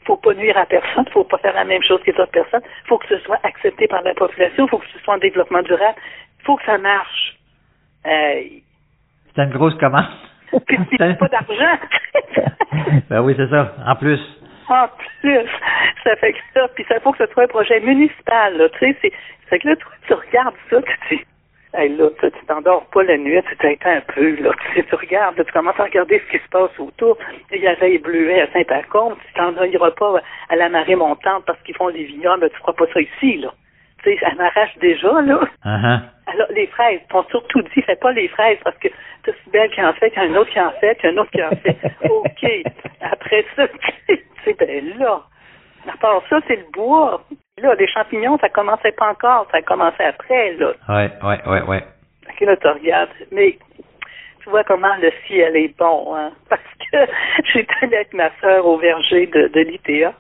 [0.04, 2.62] faut pas nuire à personne, faut pas faire la même chose que les autres personnes,
[2.86, 5.98] faut que ce soit accepté par la population, faut que ce soit en développement durable,
[6.44, 7.36] faut que ça marche.
[8.06, 8.42] Euh,
[9.34, 10.06] c'est une grosse commande.
[10.66, 11.78] Puis pas d'argent.
[13.10, 13.74] ben oui, c'est ça.
[13.86, 14.20] En plus.
[14.68, 14.88] En
[15.20, 15.48] plus.
[16.04, 16.68] Ça fait que ça.
[16.74, 18.68] Puis ça faut que ce soit un projet municipal, là.
[18.70, 19.12] Tu sais,
[19.48, 21.24] c'est, que là, tu regardes ça, tu dis,
[21.74, 24.50] Hey, là, tu t'endors pas la nuit, tu t'éteins un peu, là.
[24.74, 27.16] Tu, tu regardes, tu commences à regarder ce qui se passe autour.
[27.50, 31.44] Il y avait les bleuets à Saint-Pacôme, tu t'en iras pas à la marée montante
[31.46, 33.54] parce qu'ils font des vignobles, tu feras pas ça ici, là.
[34.02, 35.40] Tu sais, ça m'arrache déjà, là.
[35.64, 36.00] Uh-huh.
[36.26, 38.88] Alors, les fraises, t'ont surtout dit, fais pas les fraises parce que
[39.24, 41.10] t'as si belle qui en fait, qu'il y a un autre qui en fait, qu'il
[41.10, 41.76] y a un autre qui en fait.
[42.08, 42.72] OK.
[43.00, 45.22] Après ça, tu sais, ben là.
[45.92, 47.24] À part ça, c'est le bois.
[47.58, 50.72] Là, les champignons, ça commençait pas encore, ça a commencé après, là.
[50.88, 51.84] Ouais, ouais, ouais, ouais.
[52.28, 53.10] Ok, là, tu regardes.
[53.32, 53.58] Mais
[54.42, 56.30] tu vois comment le ciel est bon, hein.
[56.48, 56.98] Parce que
[57.52, 60.12] j'étais avec ma soeur au verger de, de l'ITA.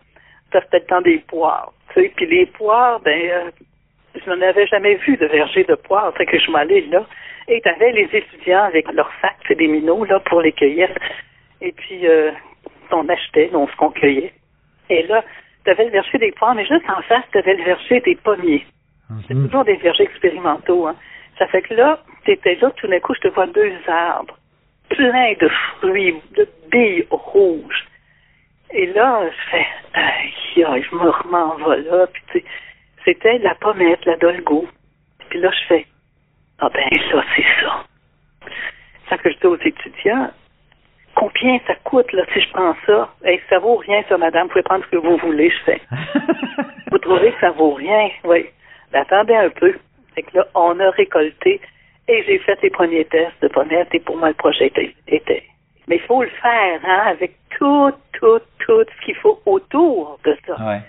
[0.52, 1.72] Ça, c'était le temps des poires.
[1.94, 3.50] Tu sais, puis les poires, ben, euh,
[4.14, 6.12] je n'en avais jamais vu de verger de poires.
[6.16, 7.04] Fait que je m'allais là.
[7.48, 10.88] Et tu avais les étudiants avec leurs sacs, c'est des minots, là, pour les cueillir.
[11.60, 12.30] Et puis, euh,
[12.90, 14.32] on achetait, on se qu'on cueillait.
[14.90, 15.24] Et là,
[15.64, 18.16] tu avais le verger des poires, mais juste en face, tu avais le verger des
[18.16, 18.64] pommiers.
[19.26, 19.46] C'est mhm.
[19.46, 20.86] toujours des vergers expérimentaux.
[20.86, 20.96] Hein.
[21.38, 24.38] Ça fait que là, tu étais là, tout d'un coup, je te vois deux arbres,
[24.88, 27.86] pleins de fruits, de billes rouges.
[28.72, 32.06] Et là, je fais, aïe, je me m'en là.
[32.06, 32.44] Puis, tu sais,
[33.04, 34.66] c'était la pommette, la dolgo.
[35.28, 35.86] Puis là, je fais,
[36.58, 37.84] ah ben, ça, c'est ça.
[39.08, 40.30] Ça que je dis aux étudiants,
[41.14, 43.12] combien ça coûte là si je prends ça?
[43.24, 44.44] Hey, ça vaut rien, ça, madame.
[44.44, 45.80] Vous pouvez prendre ce que vous voulez, je fais.
[46.90, 48.10] vous trouvez que ça vaut rien?
[48.24, 48.46] Oui.
[48.92, 49.74] Ben, attendez un peu.
[50.14, 51.60] Fait que là, on a récolté
[52.08, 54.70] et j'ai fait les premiers tests de pommettes et pour moi, le projet
[55.06, 55.42] était.
[55.88, 60.36] Mais il faut le faire, hein, avec tout, tout, tout ce qu'il faut autour de
[60.46, 60.56] ça.
[60.64, 60.80] Ouais.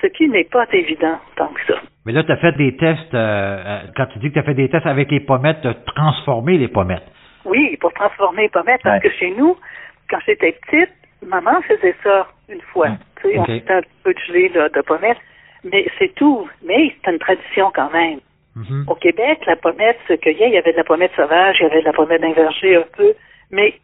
[0.00, 1.80] Ce qui n'est pas évident tant que ça.
[2.06, 4.42] Mais là, tu as fait des tests, euh, euh, quand tu dis que tu as
[4.42, 7.06] fait des tests avec les pommettes, tu as transformé les pommettes.
[7.44, 9.56] Oui, pour transformer les pommettes, parce que chez nous,
[10.08, 10.90] quand j'étais petite,
[11.26, 12.88] maman faisait ça une fois.
[12.90, 15.20] Ah, tu sais, on faisait un peu de gelée de pommettes,
[15.64, 16.48] mais c'est tout.
[16.64, 18.20] Mais c'est une tradition quand même.
[18.56, 18.90] Mm-hmm.
[18.90, 21.66] Au Québec, la pommette se cueillait, il y avait de la pommette sauvage, il y
[21.66, 23.14] avait de la pommette d'inverger un peu,
[23.50, 23.74] mais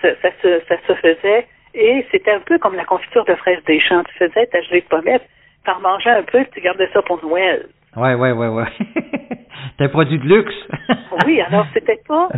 [0.00, 3.62] ça, ça, se, ça se faisait et c'était un peu comme la confiture de fraises
[3.66, 4.02] des champs.
[4.04, 5.28] Tu faisais ta gelée de pommettes,
[5.66, 7.66] tu en mangeais un peu, tu gardais ça pour Noël.
[7.96, 8.64] Ouais, ouais, ouais, ouais.
[9.78, 10.54] c'est un produit de luxe.
[11.26, 12.28] oui, alors c'était pas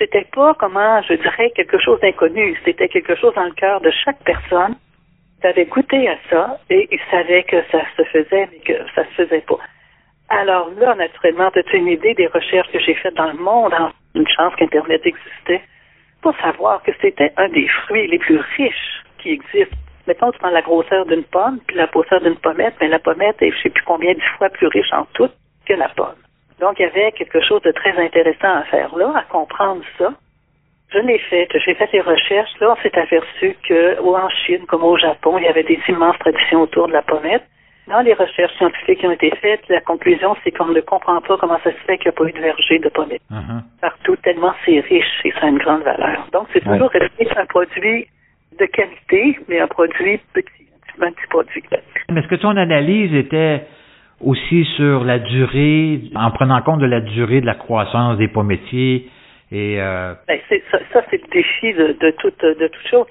[0.00, 2.58] c'était pas, comment je dirais, quelque chose d'inconnu.
[2.64, 4.74] C'était quelque chose dans le cœur de chaque personne.
[5.40, 9.04] qui avait goûté à ça et il savait que ça se faisait, mais que ça
[9.04, 9.58] se faisait pas.
[10.30, 13.74] Alors là, naturellement, tu as une idée des recherches que j'ai faites dans le monde,
[13.74, 15.62] en une chance qu'Internet existait,
[16.22, 19.76] pour savoir que c'était un des fruits les plus riches qui existent.
[20.10, 23.40] Mettons, tu prends la grosseur d'une pomme, puis la grosseur d'une pommette, mais la pommette
[23.42, 25.30] est je sais plus combien de fois plus riche en tout
[25.66, 26.18] que la pomme.
[26.58, 30.12] Donc, il y avait quelque chose de très intéressant à faire là, à comprendre ça.
[30.92, 32.50] Je l'ai fait, j'ai fait les recherches.
[32.58, 36.18] Là, on s'est aperçu que, en Chine comme au Japon, il y avait des immenses
[36.18, 37.44] traditions autour de la pommette.
[37.86, 41.36] Dans les recherches scientifiques qui ont été faites, la conclusion, c'est qu'on ne comprend pas
[41.36, 43.22] comment ça se fait qu'il n'y a pas eu de verger de pommettes.
[43.30, 43.62] Uh-huh.
[43.80, 46.26] Partout, tellement c'est riche et ça a une grande valeur.
[46.32, 48.08] Donc, c'est toujours resté un produit
[48.58, 50.66] de qualité, mais un produit petit,
[51.00, 51.62] un petit produit.
[52.10, 53.62] Mais est-ce que ton analyse était
[54.20, 59.08] aussi sur la durée, en prenant compte de la durée de la croissance des pommiers
[59.52, 60.14] et euh...
[60.28, 60.38] ben,
[60.70, 63.06] ça, ça c'est le défi de, de toute de toute chose.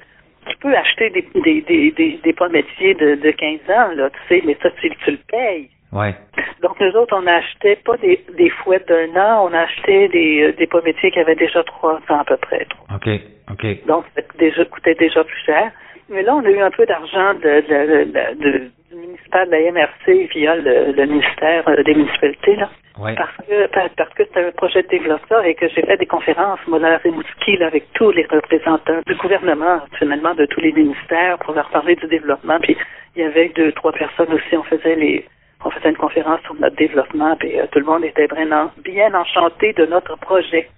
[0.47, 4.43] Tu peux acheter des des des des, des de, de 15 ans là, tu sais,
[4.45, 5.69] mais ça tu, tu le payes.
[5.91, 6.15] Ouais.
[6.62, 10.54] Donc nous autres, on achetait pas des, des fouettes d'un an, on achetait des, euh,
[10.54, 12.67] des pommiers qui avaient déjà trois ans à peu près.
[12.93, 13.10] OK,
[13.52, 13.86] OK.
[13.86, 15.71] Donc ça déjà, coûtait déjà plus cher.
[16.10, 19.71] Mais là, on a eu un peu d'argent de, de, de, du ministère de la
[19.71, 22.69] MRC via le, le ministère euh, des municipalités, là.
[22.99, 23.15] Ouais.
[23.15, 26.60] Parce que parce que c'était un projet de développement et que j'ai fait des conférences,
[26.67, 31.54] moi, là, à avec tous les représentants du gouvernement, finalement, de tous les ministères, pour
[31.54, 32.60] leur parler du développement.
[32.60, 32.75] Puis
[33.15, 35.25] il y avait deux, trois personnes aussi, on faisait les
[35.63, 39.13] on faisait une conférence sur notre développement, puis euh, tout le monde était vraiment bien
[39.13, 40.69] enchanté de notre projet.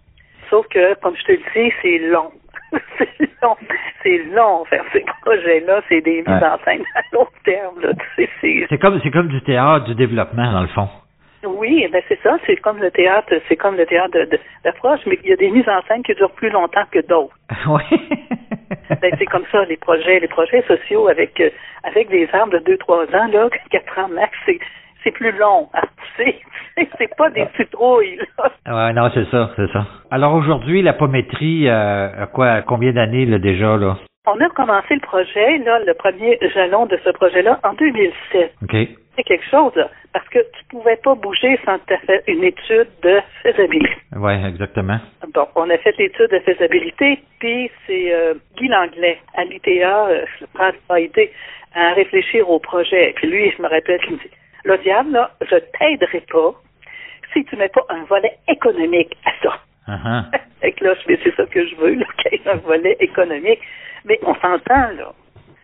[0.50, 2.32] Sauf que, comme je te le dis, c'est long.
[2.98, 3.56] c'est long.
[4.04, 5.82] C'est long faire ces projets-là.
[5.88, 7.76] C'est des mises en scène à long terme.
[8.18, 10.90] C'est comme, c'est comme du théâtre du développement, dans le fond.
[11.44, 14.18] Oui, ben c'est ça, c'est comme le théâtre, c'est comme le théâtre
[14.64, 17.36] d'approche, mais il y a des mises en scène qui durent plus longtemps que d'autres.
[17.68, 17.84] Oui.
[19.02, 21.50] ben, c'est comme ça, les projets, les projets sociaux avec euh,
[21.84, 24.60] avec des arbres de 2-3 ans, là, 4 ans max, c'est
[25.04, 26.40] c'est plus long à pousser.
[26.98, 28.52] c'est pas des citrouilles, là.
[28.68, 29.86] Ouais, non, c'est ça, c'est ça.
[30.12, 33.98] Alors aujourd'hui, la pométrie, euh, quoi, combien d'années là déjà là?
[34.28, 38.54] On a commencé le projet, là, le premier jalon de ce projet-là, en 2007.
[38.64, 38.76] OK.
[39.16, 42.88] C'est quelque chose, là, parce que tu pouvais pas bouger sans te faire une étude
[43.02, 43.96] de faisabilité.
[44.16, 45.00] Oui, exactement.
[45.34, 50.26] Donc, on a fait l'étude de faisabilité, puis c'est euh, Guy Langlais, à l'ITA, euh,
[50.90, 51.32] a aidé
[51.76, 53.14] à réfléchir au projet.
[53.16, 54.32] Puis lui, je me rappelle qu'il me dit,
[54.66, 56.54] là, diable, là, je t'aiderai pas
[57.34, 59.60] si tu mets pas un volet économique à ça.
[60.62, 63.60] Fait que là, c'est ça que je veux, qu'il y ait un volet économique.
[64.06, 65.14] Mais on s'entend, là.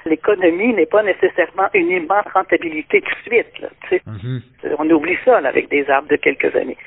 [0.08, 3.60] L'économie n'est pas nécessairement une immense rentabilité tout de suite.
[3.60, 4.76] Là, mm-hmm.
[4.80, 6.78] On oublie ça là, avec des arbres de quelques années.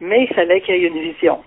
[0.00, 1.42] Mais il fallait qu'il y ait une vision.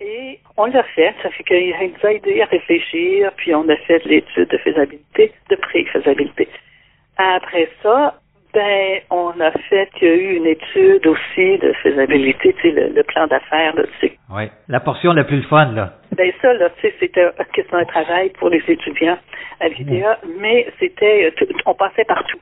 [0.00, 3.76] Et on l'a fait, ça fait qu'il nous a aidé à réfléchir, puis on a
[3.76, 6.48] fait l'étude de faisabilité, de pré-faisabilité.
[7.18, 8.18] Après ça,
[8.52, 12.90] ben, on a fait, il y a eu une étude aussi de faisabilité, tu sais,
[12.90, 14.18] le, plan d'affaires, tu sais.
[14.30, 15.92] Oui, la portion la plus fun, là.
[16.16, 17.30] Ben ça, là, tu sais, c'était
[17.72, 19.18] un travail pour les étudiants
[19.60, 21.32] à l'IDEA, mais c'était,
[21.66, 22.38] on passait partout.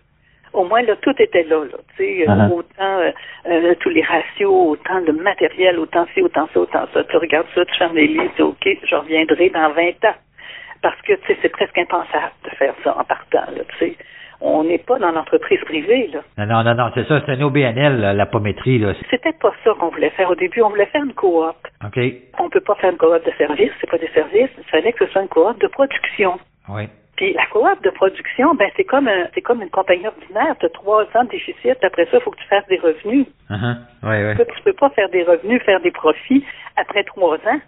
[0.55, 2.53] Au moins, là, tout était là, là, tu sais, uh-huh.
[2.53, 3.11] autant euh,
[3.47, 7.05] euh, tous les ratios, autant le matériel, autant ci, autant ça, autant ça.
[7.05, 10.17] Tu regardes ça, tu fermes les livres, tu dis, OK, je reviendrai dans 20 ans.
[10.81, 13.97] Parce que, tu sais, c'est presque impensable de faire ça en partant, là, tu sais
[14.59, 16.11] on n'est pas dans l'entreprise privée.
[16.13, 16.21] Là.
[16.39, 18.79] Non, non, non, non c'est ça, c'est un OBNL, la pométrie.
[18.79, 18.95] Là.
[19.11, 20.63] C'était pas ça qu'on voulait faire au début.
[20.63, 21.57] On voulait faire une coop.
[21.85, 22.01] OK.
[22.39, 24.51] On peut pas faire une coop de service, c'est pas des services.
[24.59, 26.39] Il fallait que ce soit une coop de production.
[26.69, 26.89] Oui.
[27.17, 30.57] Puis la coop de production, ben c'est comme c'est comme une compagnie ordinaire.
[30.61, 33.27] Tu as trois ans de déficit, après ça, il faut que tu fasses des revenus.
[33.51, 33.55] Uh
[34.03, 34.37] ouais, ouais.
[34.37, 36.45] Tu, peux, peux pas faire des revenus, faire des profits
[36.77, 37.61] après trois ans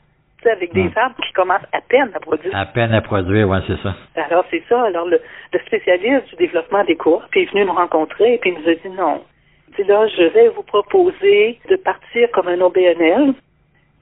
[0.49, 2.55] avec des arbres qui commencent à peine à produire.
[2.57, 3.95] À peine à produire, oui, c'est ça.
[4.17, 4.83] Alors, c'est ça.
[4.85, 5.21] Alors, le,
[5.67, 8.97] spécialiste du développement des cours est venu nous rencontrer et puis il nous a dit
[8.97, 9.23] non.
[9.69, 13.35] Il dit là, je vais vous proposer de partir comme un OBNL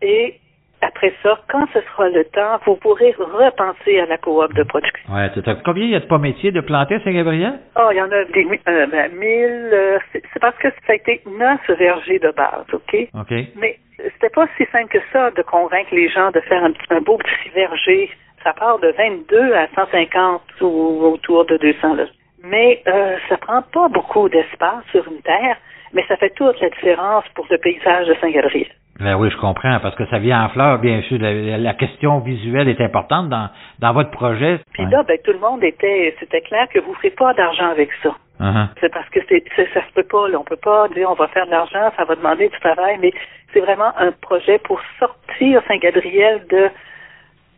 [0.03, 0.39] et
[0.81, 5.09] après ça, quand ce sera le temps, vous pourrez repenser à la coop de production.
[5.09, 5.55] Ça.
[5.65, 7.59] Combien il y a de pommiers de plantés à Saint-Gabriel?
[7.77, 9.71] Oh, il y en a des euh, ben, mille.
[9.73, 13.09] Euh, c'est parce que ça a été neuf vergers de base, OK?
[13.15, 13.35] OK.
[13.57, 17.01] Mais c'était pas si simple que ça de convaincre les gens de faire un, un
[17.01, 18.11] beau petit verger.
[18.45, 21.95] Ça part de 22 à 150 ou autour de 200.
[21.95, 22.05] Là.
[22.45, 25.57] Mais euh, ça prend pas beaucoup d'espace sur une terre,
[25.93, 28.69] mais ça fait toute la différence pour le paysage de Saint-Gabriel.
[29.01, 31.19] Ben oui, je comprends, parce que ça vient en fleurs, bien sûr.
[31.21, 34.59] La, question visuelle est importante dans, dans votre projet.
[34.73, 37.71] Puis là, ben, tout le monde était, c'était clair que vous ne ferez pas d'argent
[37.71, 38.11] avec ça.
[38.41, 38.69] Uh-huh.
[38.81, 40.29] C'est parce que c'est, ça se peut pas.
[40.29, 40.39] Là.
[40.39, 43.13] On peut pas dire on va faire de l'argent, ça va demander du travail, mais
[43.53, 46.69] c'est vraiment un projet pour sortir Saint-Gabriel de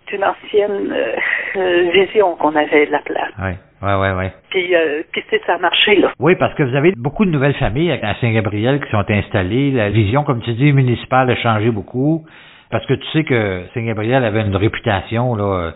[0.09, 1.17] d'une ancienne euh,
[1.57, 3.33] euh, vision qu'on avait de la place.
[3.41, 3.53] Oui.
[3.83, 4.25] Oui, oui, oui.
[4.51, 6.13] Puis, euh, puis ça a marché, là.
[6.19, 9.71] Oui, parce que vous avez beaucoup de nouvelles familles à Saint-Gabriel qui sont installées.
[9.71, 12.25] La vision, comme tu dis, municipale a changé beaucoup.
[12.71, 15.73] Parce que tu sais que Saint-Gabriel avait une réputation, là.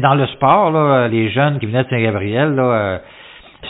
[0.00, 3.00] Dans le sport, là, les jeunes qui venaient de Saint-Gabriel, là,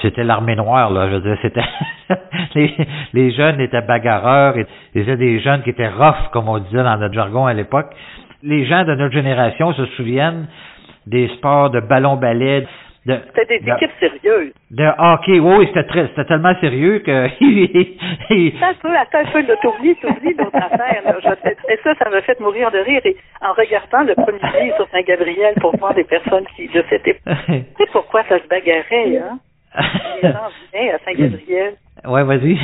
[0.02, 1.08] c'était l'armée noire, là.
[1.08, 1.64] Je veux dire, c'était
[2.54, 2.76] les,
[3.12, 6.96] les jeunes étaient bagarreurs, et étaient des jeunes qui étaient rough, comme on disait dans
[6.98, 7.90] notre jargon à l'époque.
[8.42, 10.46] Les gens de notre génération se souviennent
[11.06, 12.66] des sports de ballon-ballet,
[13.06, 14.52] c'était des équipes sérieuses.
[14.70, 17.26] De hockey, oui, c'était très, c'était tellement sérieux que.
[18.56, 21.36] attends un peu, attends un peu, là, t'oublies, t'oublies d'autres affaires, là.
[21.68, 23.00] et ça, ça m'a fait mourir de rire.
[23.04, 27.06] Et en regardant le premier livre sur Saint-Gabriel pour voir des personnes qui, de cette
[27.06, 29.38] époque, tu sais pourquoi ça se bagarrait, hein?
[30.22, 31.74] les gens venaient à Saint-Gabriel.
[32.06, 32.58] Ouais, vas-y.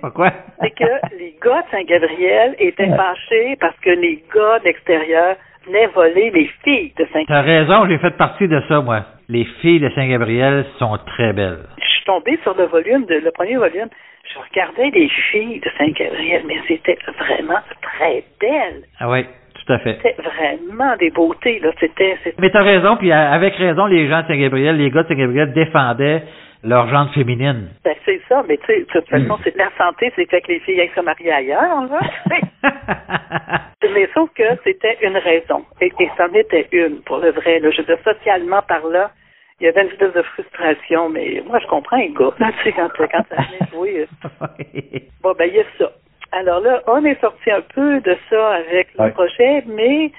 [0.00, 0.32] Pourquoi?
[0.60, 5.86] C'est que les gars de Saint-Gabriel étaient fâchés parce que les gars de l'extérieur venaient
[5.88, 7.26] voler les filles de Saint-Gabriel.
[7.28, 9.04] T'as raison, j'ai fait partie de ça, moi.
[9.28, 11.60] Les filles de Saint-Gabriel sont très belles.
[11.78, 13.88] Je suis tombée sur le volume, de, le premier volume.
[14.32, 18.82] Je regardais les filles de Saint-Gabriel, mais c'était vraiment très belles.
[19.00, 19.98] Ah oui, tout à fait.
[20.02, 21.70] C'était vraiment des beautés, là.
[21.80, 22.16] C'était.
[22.24, 25.08] c'était- Mais t'as raison, puis euh, avec raison, les gens de Saint-Gabriel, les gars de
[25.08, 26.22] Saint-Gabriel défendaient
[26.64, 27.68] leur genre féminine.
[27.84, 30.48] Ben, c'est ça, mais tu sais, de toute façon, c'est la santé, c'est fait que
[30.48, 32.00] les filles aillent se marier ailleurs, là.
[33.94, 35.64] mais sauf que c'était une raison.
[35.80, 37.60] Et, et c'en était une, pour le vrai.
[37.60, 37.70] Là.
[37.70, 39.08] Je veux dire, socialement parlant,
[39.60, 42.32] il y avait une espèce de frustration, mais moi, je comprends les gars.
[42.38, 44.08] Là, tu sais, quand, quand ça venait jouer.
[45.22, 45.92] Bon, ben, il y a ça.
[46.32, 50.10] Alors là, on est sorti un peu de ça avec le projet, mais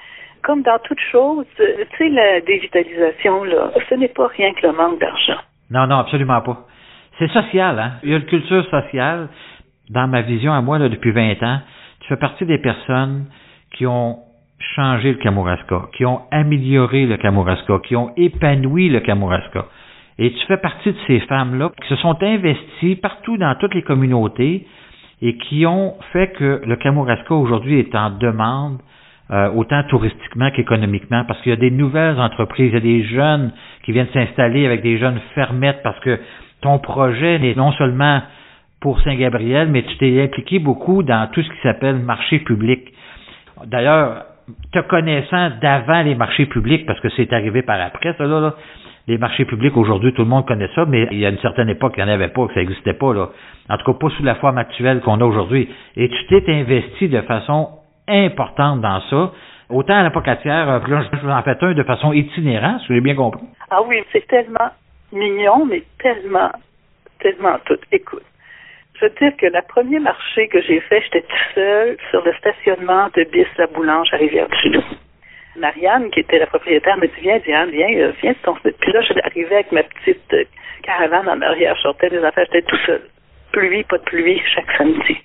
[0.42, 1.64] comme dans toute chose, tu
[1.98, 5.40] sais, la dévitalisation, là, ce n'est pas rien que le manque d'argent.
[5.70, 6.66] Non, non, absolument pas.
[7.18, 7.92] C'est social, hein.
[8.02, 9.28] Il y a une culture sociale.
[9.90, 11.60] Dans ma vision à moi, là, depuis 20 ans,
[12.00, 13.26] tu fais partie des personnes
[13.72, 14.18] qui ont
[14.74, 19.66] changé le Kamouraska, qui ont amélioré le Kamouraska, qui ont épanoui le Kamouraska.
[20.18, 23.82] Et tu fais partie de ces femmes-là qui se sont investies partout dans toutes les
[23.82, 24.66] communautés
[25.20, 28.78] et qui ont fait que le Kamouraska aujourd'hui est en demande
[29.30, 33.04] euh, autant touristiquement qu'économiquement, parce qu'il y a des nouvelles entreprises, il y a des
[33.04, 33.52] jeunes
[33.84, 36.18] qui viennent s'installer avec des jeunes fermettes, parce que
[36.60, 38.22] ton projet n'est non seulement
[38.80, 42.92] pour Saint-Gabriel, mais tu t'es impliqué beaucoup dans tout ce qui s'appelle marché public.
[43.66, 44.26] D'ailleurs,
[44.72, 48.54] te connaissant d'avant les marchés publics, parce que c'est arrivé par après, ça là, là,
[49.08, 51.68] les marchés publics aujourd'hui, tout le monde connaît ça, mais il y a une certaine
[51.68, 53.28] époque, il n'y en avait pas, que ça n'existait pas, là.
[53.68, 55.68] En tout cas, pas sous la forme actuelle qu'on a aujourd'hui.
[55.96, 57.68] Et tu t'es investi de façon
[58.08, 59.32] importante dans ça.
[59.68, 62.94] Autant à la pocatière, puis là, je vous en fais un de façon itinérante, si
[62.94, 63.42] j'ai bien compris.
[63.70, 64.70] Ah oui, c'est tellement
[65.12, 66.52] mignon, mais tellement,
[67.18, 67.78] tellement tout.
[67.90, 68.22] Écoute,
[68.98, 72.32] je veux dire que le premier marché que j'ai fait, j'étais tout seul sur le
[72.34, 74.84] stationnement de Bis la Boulange à Rivière-du-Loup.
[75.56, 79.54] Marianne, qui était la propriétaire, me dit Viens, viens, euh, viens, ton Puis là, j'arrivais
[79.54, 80.44] avec ma petite euh,
[80.82, 83.02] caravane en arrière, je sortais des affaires, j'étais tout seul.
[83.52, 85.18] Pluie, pas de pluie, chaque samedi.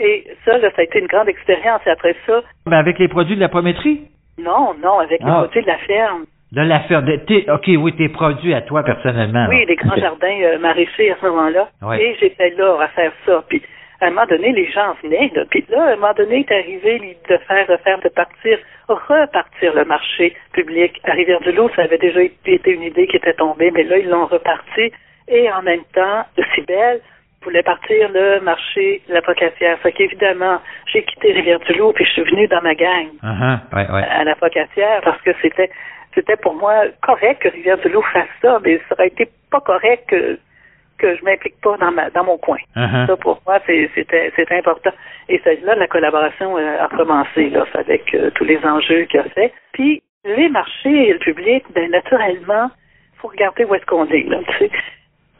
[0.00, 1.80] Et ça, là, ça a été une grande expérience.
[1.86, 4.02] Et après ça, Ben, avec les produits de la prométrie?
[4.38, 5.38] non, non, avec les Ah.
[5.42, 6.24] produits de la ferme.
[6.52, 7.04] De la ferme.
[7.04, 9.46] de- OK, oui, tes produits à toi personnellement.
[9.50, 9.64] Oui, là.
[9.68, 11.68] les grands jardins euh, maraîchers à ce moment-là.
[11.82, 12.02] Ouais.
[12.02, 13.44] Et j'étais là à faire ça.
[13.48, 13.60] Puis
[14.00, 15.30] à un moment donné, les gens venaient.
[15.34, 15.42] Là.
[15.50, 18.58] Puis là, à un moment donné, est arrivé l'idée de faire, de faire, de partir,
[18.88, 21.00] repartir le marché public.
[21.04, 24.26] À Rivière-du-Loup, ça avait déjà été une idée qui était tombée, mais là, ils l'ont
[24.26, 24.92] reparti.
[25.28, 27.00] Et en même temps, le Cibel
[27.48, 29.78] voulait partir le marché La Pocatière.
[29.80, 30.60] Fait qu'évidemment,
[30.92, 34.04] j'ai quitté Rivière-du-Loup, puis je suis venue dans ma gang Uh-huh, ouais, ouais.
[34.20, 35.70] à la Pocatière parce que c'était
[36.14, 40.38] c'était pour moi correct que Rivière-du-Loup fasse ça, mais ça aurait été pas correct que
[40.98, 42.58] que je m'implique pas dans ma dans mon coin.
[42.76, 43.06] Uh-huh.
[43.06, 44.90] Ça pour moi c'est- c'était c'était important.
[45.28, 49.20] Et c'est là la collaboration euh, a commencé là avec euh, tous les enjeux qu'il
[49.20, 49.52] y a fait.
[49.72, 52.70] Puis les marchés et le public, ben naturellement,
[53.18, 54.38] faut regarder où est-ce qu'on est là.
[54.48, 54.70] tu sais.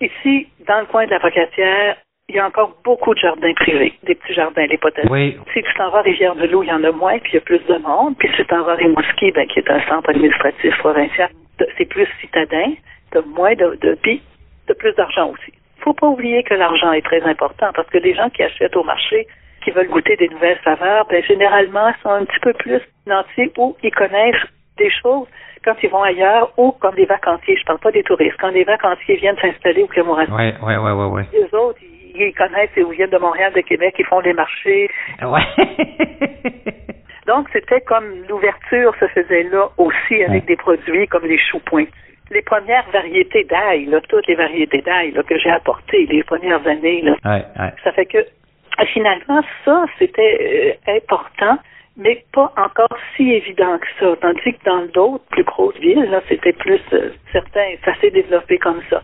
[0.01, 1.97] Ici, dans le coin de la Pocatière,
[2.29, 5.09] il y a encore beaucoup de jardins privés, des petits jardins, les potagers.
[5.11, 5.37] Oui.
[5.55, 7.41] Si tu t'en vas à Rivière-de-Loup, il y en a moins, puis il y a
[7.41, 8.17] plus de monde.
[8.19, 11.31] Puis si tu t'en vas à Rimouski, ben, qui est un centre administratif provincial,
[11.79, 12.75] c'est plus citadin,
[13.11, 14.23] t'as moins de, de puis
[14.67, 15.53] t'as plus d'argent aussi.
[15.79, 18.85] Faut pas oublier que l'argent est très important, parce que les gens qui achètent au
[18.85, 19.27] marché,
[19.65, 23.75] qui veulent goûter des nouvelles saveurs, ben, généralement, sont un petit peu plus financiers ou
[23.83, 25.27] ils connaissent des choses
[25.65, 27.57] quand ils vont ailleurs ou comme des vacanciers.
[27.57, 28.37] Je parle pas des touristes.
[28.41, 31.23] Quand les vacanciers viennent s'installer au Ouais, ouais, ouais, ouais, ouais.
[31.33, 34.89] les autres, ils, ils connaissent, ils viennent de Montréal, de Québec, ils font les marchés.
[35.23, 35.43] Ouais.
[37.27, 40.47] Donc, c'était comme l'ouverture se faisait là aussi avec Ouais.
[40.47, 41.93] des produits comme les choux pointus.
[42.31, 47.15] Les premières variétés d'ail, toutes les variétés d'ail que j'ai apportées les premières années, là,
[47.25, 47.45] ouais,
[47.85, 48.19] ça fait que
[48.93, 51.59] finalement, ça, c'était euh, important,
[51.99, 54.17] mais pas encore si évident que ça.
[54.21, 58.57] Tandis que dans d'autres plus grosses villes, là, c'était plus euh, certain, ça s'est développé
[58.59, 59.03] comme ça.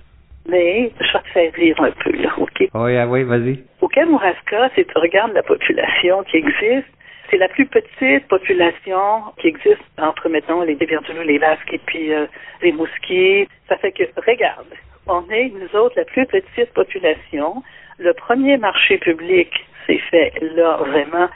[0.48, 2.68] Mais je vais te faire rire un peu, là, OK?
[2.74, 3.64] Oui, ah oui, vas-y.
[3.80, 6.88] Au Kamouraska, si tu regardes la population qui existe,
[7.30, 12.12] c'est la plus petite population qui existe entre, mettons, les Rivières-du-Loup, les Basques et puis
[12.12, 12.26] euh,
[12.62, 13.49] les Mousquiers.
[13.68, 14.66] Ça fait que, regarde,
[15.07, 17.62] on est, nous autres, la plus petite population.
[17.99, 19.51] Le premier marché public
[19.86, 21.28] s'est fait là, vraiment,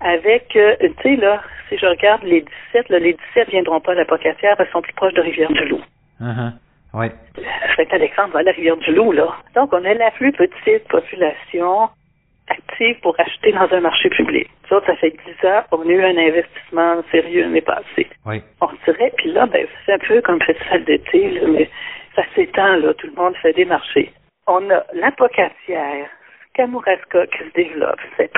[0.00, 3.92] avec, euh, tu sais, là, si je regarde les 17, là, les 17 viendront pas
[3.92, 5.82] à la Pocatière, elles sont plus proches de Rivière-du-Loup.
[6.20, 6.52] Uh-huh.
[6.92, 7.12] Ouais.
[7.76, 9.28] Saint-Alexandre va à la Rivière-du-Loup, là.
[9.54, 11.88] Donc, on est la plus petite population
[12.48, 14.48] active pour acheter dans un marché public.
[14.68, 18.08] Ça, ça fait 10 ans, on a eu un investissement sérieux l'année passée.
[18.26, 18.42] Oui.
[18.60, 21.70] On dirait, puis là, ben, c'est un peu comme festival d'été, mais
[22.16, 24.12] ça s'étend, là, tout le monde fait des marchés.
[24.46, 26.08] On a l'apocatière,
[26.54, 28.32] Kamouraska qui se développe, c'est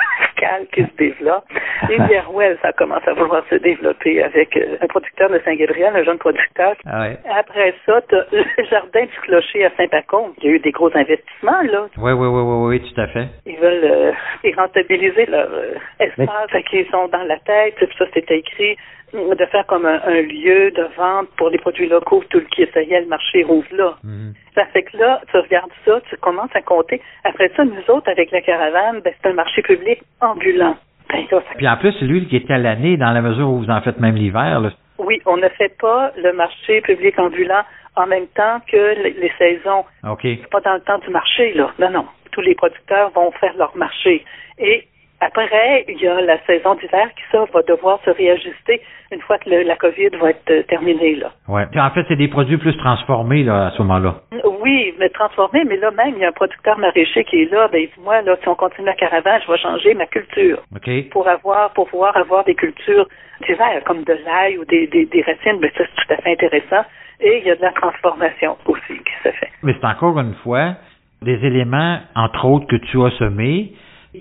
[0.72, 1.44] qui se développe.
[1.90, 6.04] Et Biarwell, ça commence à vouloir se développer avec euh, un producteur de Saint-Gabriel, un
[6.04, 6.74] jeune producteur.
[6.86, 7.18] Ah ouais.
[7.30, 10.32] Après ça, tu le jardin du clocher à Saint-Pacon.
[10.38, 11.86] Il y a eu des gros investissements, là.
[11.98, 13.28] Oui, oui, oui, oui, oui, tout à fait.
[13.46, 14.12] Ils veulent euh,
[14.56, 16.50] rentabiliser leur euh, espace.
[16.50, 18.76] Fait qu'ils sont dans la tête, puis ça, c'était écrit
[19.12, 22.62] de faire comme un, un, lieu de vente pour les produits locaux, tout le qui
[22.62, 23.96] essayait le marché rose là.
[24.02, 24.34] Mhm.
[24.54, 27.00] Ça fait que là, tu regardes ça, tu commences à compter.
[27.24, 30.76] Après ça, nous autres, avec la caravane, ben, c'est un marché public ambulant.
[31.10, 33.48] Ben, là, ça- Puis en plus, c'est lui qui est à l'année, dans la mesure
[33.48, 34.62] où vous en faites même l'hiver.
[34.98, 37.62] Oui, on ne fait pas le marché public ambulant
[37.96, 39.84] en même temps que les, les saisons.
[40.08, 40.20] OK.
[40.22, 41.70] C'est pas dans le temps du marché, là.
[41.78, 42.06] Non, non.
[42.30, 44.24] Tous les producteurs vont faire leur marché.
[44.58, 44.86] Et
[45.24, 48.80] après, il y a la saison d'hiver qui, ça, va devoir se réajuster
[49.12, 51.30] une fois que le- la COVID va être euh, terminée, là.
[51.48, 51.66] Ouais.
[51.70, 54.16] Puis en fait, c'est des produits plus transformés là, à ce moment-là.
[54.62, 57.68] Oui, mais transformé, mais là même, il y a un producteur maraîcher qui est là.
[57.70, 60.58] Ben, il dit, moi, là, si on continue la caravane, je vais changer ma culture
[60.74, 61.08] OK.
[61.10, 63.06] pour avoir, pour pouvoir avoir des cultures
[63.46, 65.60] d'hiver, comme de l'ail ou des, des, des racines.
[65.60, 66.84] Ben, ça, c'est tout à fait intéressant.
[67.20, 69.50] Et il y a de la transformation aussi qui se fait.
[69.62, 70.74] Mais c'est encore une fois
[71.22, 73.72] des éléments, entre autres, que tu as semés,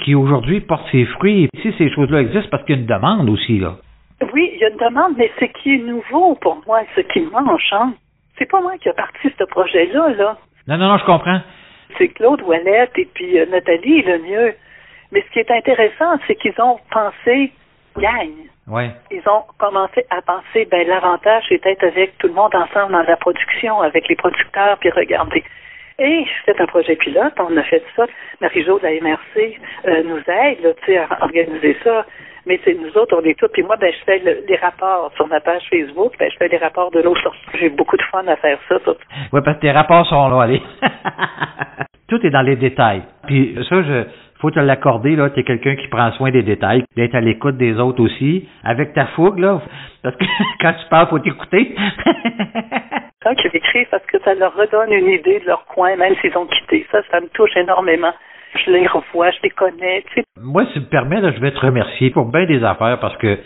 [0.04, 1.44] qui aujourd'hui portent ses fruits.
[1.54, 3.76] Et si ces choses-là existent, parce qu'il y a une demande aussi, là.
[4.34, 7.22] Oui, il y a une demande, mais ce qui est nouveau pour moi, ce qui
[7.22, 7.96] m'enchante,
[8.38, 10.38] c'est pas moi qui a parti ce projet-là, là.
[10.68, 11.42] Non, non, non, je comprends.
[11.98, 14.54] C'est Claude Ouellette et puis euh, Nathalie le mieux.
[15.12, 17.52] Mais ce qui est intéressant, c'est qu'ils ont pensé
[17.98, 18.48] gagne.
[18.68, 18.92] Ouais.
[19.12, 23.02] Ils ont commencé à penser, ben l'avantage c'est d'être avec tout le monde ensemble dans
[23.02, 25.44] la production, avec les producteurs, puis regarder.
[26.04, 28.06] Et c'est un projet pilote, on a fait ça.
[28.42, 32.06] Marie-Jo de la MRC euh, nous aide, là, à organiser ça.
[32.48, 33.50] Mais c'est nous autres, on est tous.
[33.50, 36.14] Puis moi, ben, je fais le- les rapports sur ma page Facebook.
[36.18, 37.40] Ben, je fais les rapports de l'eau sortie.
[37.60, 38.78] J'ai beaucoup de fun à faire ça.
[38.84, 38.92] ça.
[39.32, 40.62] Ouais, parce que tes rapports sont là, allez.
[42.10, 43.04] Tout est dans les détails.
[43.28, 44.06] Puis ça, je
[44.42, 47.80] faut te l'accorder, là, t'es quelqu'un qui prend soin des détails, d'être à l'écoute des
[47.80, 49.62] autres aussi, avec ta fougue, là,
[50.04, 50.26] parce que
[50.60, 51.76] quand tu parles, faut t'écouter.
[53.24, 56.36] Quand ils écrivent, parce que ça leur redonne une idée de leur coin, même s'ils
[56.36, 56.88] ont quitté.
[56.92, 58.12] Ça, ça me touche énormément.
[58.56, 60.24] Je les revois, je les connais, tu sais.
[60.42, 63.16] Moi, si tu me permets, là, je vais te remercier pour bien des affaires parce
[63.18, 63.38] que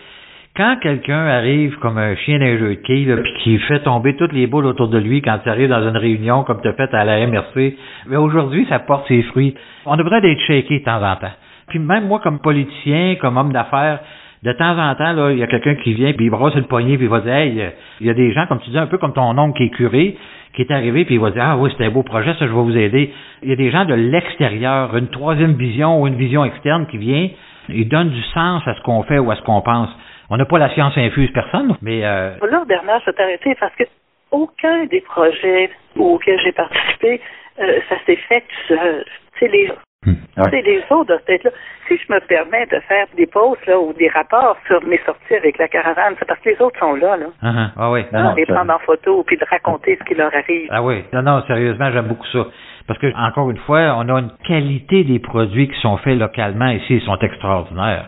[0.55, 4.47] quand quelqu'un arrive comme un chien d'un jeu de puis qui fait tomber toutes les
[4.47, 7.03] boules autour de lui quand il arrive dans une réunion comme tu as fait à
[7.03, 7.75] la MRC,
[8.07, 9.55] mais aujourd'hui, ça porte ses fruits.
[9.85, 11.33] On devrait d'être shaké de temps en temps.
[11.67, 13.99] Puis même moi, comme politicien, comme homme d'affaires,
[14.43, 16.63] de temps en temps, là, il y a quelqu'un qui vient, puis il brosse le
[16.63, 18.77] poignet, puis il va dire, hey, euh, il y a des gens, comme tu dis,
[18.77, 20.15] un peu comme ton oncle qui est curé,
[20.53, 22.53] qui est arrivé, puis il va dire, ah oui, c'est un beau projet, ça, je
[22.53, 23.11] vais vous aider.
[23.41, 26.97] Il y a des gens de l'extérieur, une troisième vision ou une vision externe qui
[26.97, 27.27] vient,
[27.69, 29.89] ils donnent du sens à ce qu'on fait ou à ce qu'on pense.
[30.29, 33.75] On n'a pas la science infuse, personne, mais euh, Là, Bernard, je vais t'arrêter parce
[33.75, 33.83] que
[34.31, 37.21] aucun des projets auxquels j'ai participé,
[37.59, 39.05] euh, ça s'est fait tout seul.
[39.39, 39.71] C'est les,
[40.49, 41.51] c'est les autres doivent être là.
[41.87, 45.35] Si je me permets de faire des posts là, ou des rapports sur mes sorties
[45.35, 47.27] avec la caravane, c'est parce que les autres sont là, là.
[47.41, 50.33] ah, ah, ah oui, non, les prendre en photo puis de raconter ce qui leur
[50.33, 50.67] arrive.
[50.71, 52.45] Ah oui, non, non, sérieusement, j'aime beaucoup ça.
[52.87, 56.69] Parce que, encore une fois, on a une qualité des produits qui sont faits localement
[56.69, 58.05] ici, ils sont extraordinaires.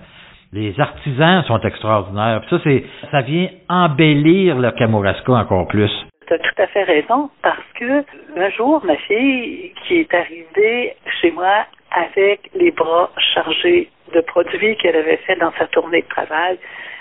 [0.53, 2.41] Les artisans sont extraordinaires.
[2.41, 5.91] Puis ça, c'est, ça vient embellir le Kamouraska encore plus.
[6.27, 8.03] Tu as tout à fait raison, parce que
[8.37, 14.75] un jour, ma fille, qui est arrivée chez moi avec les bras chargés de produits
[14.77, 16.57] qu'elle avait fait dans sa tournée de travail,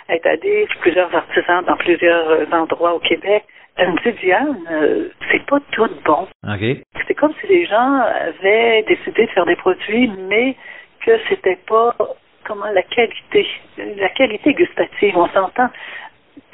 [0.09, 3.45] elle est allée chez plusieurs artisans dans plusieurs endroits au Québec.
[3.77, 6.27] Elle me dit, Diane, euh, c'est pas tout bon.
[7.07, 10.57] C'est comme si les gens avaient décidé de faire des produits, mais
[11.05, 11.95] que c'était pas
[12.47, 15.17] comment la qualité, la qualité gustative.
[15.17, 15.69] On s'entend.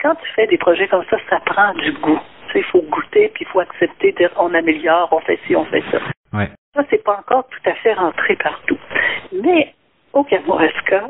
[0.01, 2.18] Quand tu fais des projets comme ça, ça prend du goût.
[2.49, 5.55] Tu sais, il faut goûter, puis il faut accepter, dire on améliore, on fait ci,
[5.55, 5.99] on fait ça.
[6.32, 6.51] Ouais.
[6.74, 8.78] Ça, c'est pas encore tout à fait rentré partout.
[9.32, 9.74] Mais
[10.12, 11.09] au Kamouraska,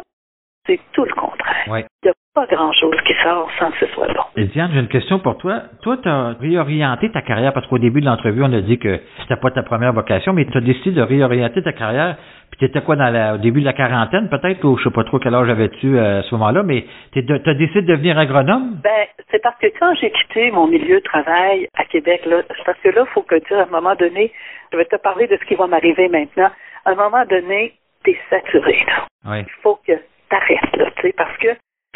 [0.67, 1.67] c'est tout le contraire.
[1.69, 1.85] Ouais.
[2.03, 4.23] Il n'y a pas grand-chose qui sort sans que ce soit bon.
[4.37, 5.63] Et Diane, j'ai une question pour toi.
[5.83, 9.01] Toi, tu as réorienté ta carrière, parce qu'au début de l'entrevue, on a dit que
[9.21, 12.17] c'était pas ta première vocation, mais tu as décidé de réorienter ta carrière.
[12.51, 14.91] Puis tu étais quoi dans la, au début de la quarantaine, peut-être, ou je sais
[14.91, 18.19] pas trop quel âge avais-tu euh, à ce moment-là, mais tu as décidé de devenir
[18.19, 18.81] agronome?
[18.83, 22.65] Ben, c'est parce que quand j'ai quitté mon milieu de travail à Québec, là, c'est
[22.65, 24.33] parce que là, il faut que tu, à un moment donné,
[24.73, 26.51] je vais te parler de ce qui va m'arriver maintenant.
[26.85, 29.07] À un moment donné, t'es saturé, là.
[29.25, 29.39] Oui.
[29.41, 29.93] Il faut que
[30.33, 31.49] t'arrêtes, là, tu sais, parce que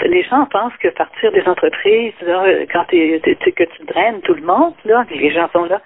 [0.04, 4.42] les gens pensent que partir des entreprises, là, quand t'es, que tu draines tout le
[4.42, 5.80] monde, là, les gens sont là,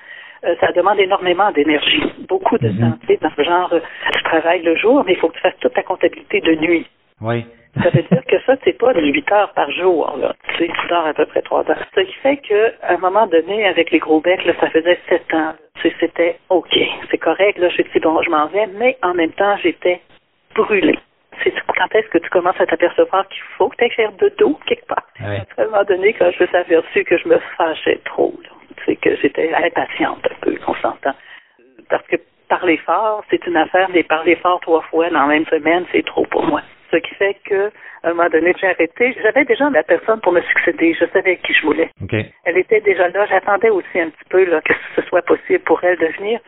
[0.44, 2.80] euh, ça demande énormément d'énergie, beaucoup de Mhm.
[2.80, 3.80] temps, tu sais, dans ce genre, euh,
[4.12, 6.86] tu travailles le jour, mais il faut que tu fasses toute ta comptabilité de nuit.
[7.20, 7.44] Oui.
[7.84, 10.34] Ça veut dire que ça, c'est pas de 8 heures par jour, là.
[10.48, 11.78] Tu sais, tu dors à peu près 3 heures.
[11.94, 15.32] Ce qui fait qu'à un moment donné, avec les gros becs, là, ça faisait 7
[15.34, 15.52] ans.
[16.00, 16.76] C'était OK.
[17.10, 20.00] C'est correct, là, je dit, bon, je m'en vais, mais en même temps, j'étais
[20.56, 20.98] brûlée.
[21.42, 24.28] C'est quand est-ce que tu commences à t'apercevoir qu'il faut que tu ailles faire de
[24.38, 25.06] dos quelque part.
[25.20, 25.36] Oui.
[25.56, 28.34] À un moment donné, quand je me suis aperçue que je me fâchais trop,
[28.86, 31.14] sais, que j'étais impatiente un peu, on s'entend.
[31.88, 32.16] Parce que
[32.48, 36.04] parler fort, c'est une affaire, mais parler fort trois fois dans la même semaine, c'est
[36.04, 36.62] trop pour moi.
[36.90, 37.70] Ce qui fait que,
[38.02, 39.16] à un moment donné, j'ai arrêté.
[39.22, 40.94] J'avais déjà la personne pour me succéder.
[40.98, 41.90] Je savais qui je voulais.
[42.44, 43.26] Elle était déjà là.
[43.26, 46.40] J'attendais aussi un petit peu là, que ce soit possible pour elle de venir.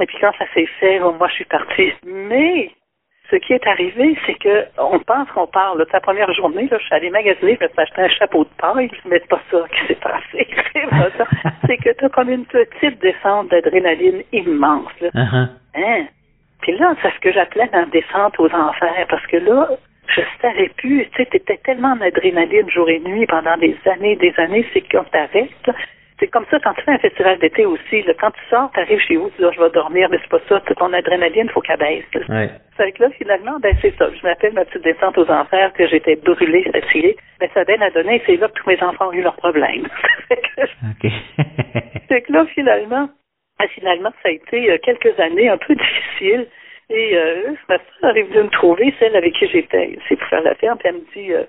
[0.00, 1.92] Et puis quand ça s'est fait, moi, je suis partie.
[2.04, 2.70] Mais
[3.30, 5.78] ce qui est arrivé, c'est que on pense qu'on parle.
[5.78, 8.08] Là, de sa première journée, là, je suis allée magasiner, je me suis acheté un
[8.08, 10.48] chapeau de paille, mais c'est pas ça qui s'est passé.
[10.72, 11.24] C'est pas ça.
[11.66, 14.92] C'est que tu as comme une petite descente d'adrénaline immense.
[15.00, 15.08] Là.
[15.14, 15.48] Uh-huh.
[15.74, 16.06] Hein?
[16.62, 19.68] Puis là, c'est ce que j'appelais la descente aux enfers, parce que là,
[20.06, 24.16] je savais plus, tu sais, t'étais tellement en adrénaline jour et nuit pendant des années,
[24.16, 25.50] des années, c'est qu'on t'arrête.
[26.22, 28.02] C'est comme ça quand tu fais un festival d'été aussi.
[28.02, 30.18] Là, quand tu sors, tu arrives chez vous, tu dis, Ah, je vais dormir, mais
[30.22, 30.60] c'est pas ça.
[30.60, 32.04] Ton adrénaline, faut qu'elle baisse.
[32.28, 32.48] Ouais.
[32.76, 34.08] Fait que là, finalement, ben c'est ça.
[34.08, 37.16] Je m'appelle ma petite descente aux enfers, que j'étais brûlée, fatiguée.
[37.40, 39.88] Ben ça bien à donner, c'est là que tous mes enfants ont eu leurs problèmes.
[40.28, 41.12] Fait que OK.
[42.08, 43.08] fait que là, finalement,
[43.58, 45.74] ah, finalement, ça a été euh, quelques années un peu
[46.20, 46.46] difficiles.
[46.88, 50.42] Et euh, ma soeur arrive de me trouver, celle avec qui j'étais, c'est pour faire
[50.42, 51.44] la ferme, puis elle me dit euh,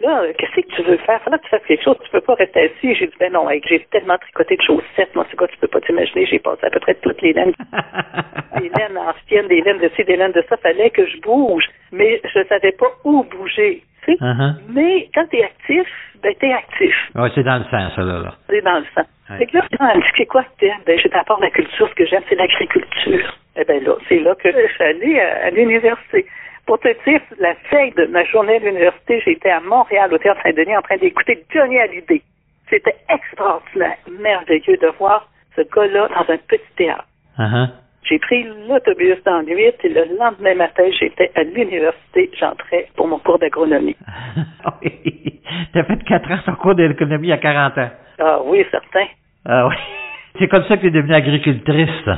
[0.00, 1.20] Là, qu'est-ce que tu veux faire?
[1.22, 2.94] Faudra que tu fasses quelque chose, tu peux pas rester assis.
[2.94, 5.80] J'ai dit Ben non, j'ai tellement tricoté de chaussettes, moi, c'est quoi, tu peux pas
[5.80, 7.52] t'imaginer, j'ai passé à peu près toutes les laines
[8.60, 11.64] des laines anciennes, des laines de ci, des laines de ça, fallait que je bouge.
[11.90, 13.82] Mais je savais pas où bouger.
[14.04, 14.12] Tu?
[14.12, 14.54] Uh-huh.
[14.68, 15.88] Mais quand t'es actif,
[16.22, 16.94] ben t'es actif.
[17.16, 18.20] Ouais, c'est dans le sens, ça, là.
[18.20, 18.34] là.
[18.48, 19.02] C'est dans le sang.
[19.30, 19.38] Ouais.
[19.38, 20.78] Fait que là, quand elle me dit, c'est quoi que t'aimes?
[20.86, 23.36] Ben, j'ai d'abord la culture, ce que j'aime, c'est l'agriculture.
[23.56, 26.24] Eh ben là, c'est là que je suis allée à, à l'université.
[26.68, 30.42] Pour te dire, la veille de ma journée à l'université, j'étais à Montréal, au Théâtre
[30.42, 32.20] Saint-Denis, en train d'écouter Johnny Hallyday.
[32.68, 37.06] C'était extraordinaire, merveilleux de voir ce gars-là dans un petit théâtre.
[37.38, 37.70] Uh-huh.
[38.02, 43.18] J'ai pris l'autobus dans nuit et le lendemain matin, j'étais à l'université, j'entrais pour mon
[43.18, 43.96] cours d'agronomie.
[44.82, 45.40] Oui.
[45.72, 47.90] T'as fait 4 ans sur cours d'économie à 40 ans.
[48.18, 49.06] Ah oui, certain.
[49.46, 49.74] Ah oui.
[50.38, 52.10] C'est comme ça que t'es devenue agricultrice.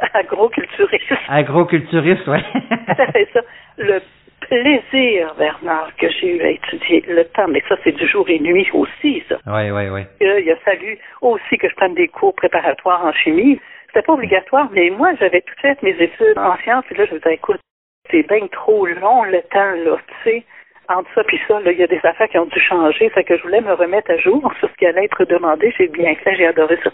[0.14, 1.12] Agroculturiste.
[1.28, 2.42] Agroculturiste, ouais.
[2.96, 3.40] ça fait ça.
[3.78, 4.00] Le
[4.40, 8.38] plaisir, Bernard, que j'ai eu à étudier le temps, mais ça, c'est du jour et
[8.38, 9.36] nuit aussi, ça.
[9.46, 10.02] Oui, oui, oui.
[10.22, 13.60] Euh, il a fallu aussi que je prenne des cours préparatoires en chimie.
[13.86, 17.14] C'était pas obligatoire, mais moi, j'avais tout fait mes études en sciences, et là, je
[17.14, 17.60] me disais, écoute,
[18.10, 20.44] c'est bien trop long le temps, là, tu sais.
[20.88, 23.22] Entre ça puis ça, là, il y a des affaires qui ont dû changer, fait
[23.22, 25.72] que je voulais me remettre à jour sur ce qui allait être demandé.
[25.78, 26.90] J'ai bien fait, j'ai adoré ça.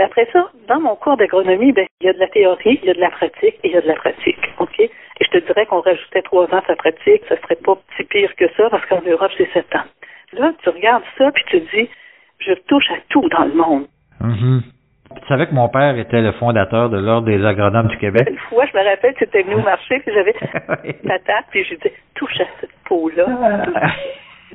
[0.00, 2.86] Mais après ça, dans mon cours d'agronomie, ben, il y a de la théorie, il
[2.86, 4.38] y a de la pratique et il y a de la pratique.
[4.58, 4.80] OK?
[4.80, 4.90] Et
[5.20, 8.34] je te dirais qu'on rajoutait trois ans à sa pratique, ça serait pas si pire
[8.36, 9.84] que ça, parce qu'en Europe, c'est sept ans.
[10.32, 11.90] Là, tu regardes ça, puis tu te dis,
[12.38, 13.86] je touche à tout dans le monde.
[14.22, 14.62] Mhm.
[15.20, 18.26] Tu savais que mon père était le fondateur de l'Ordre des agronomes du Québec?
[18.30, 20.34] Une fois, je me rappelle, tu étais venu au marché, puis j'avais
[20.82, 20.94] Oui.
[21.06, 23.26] ta table, puis je disais, touche à cette peau-là.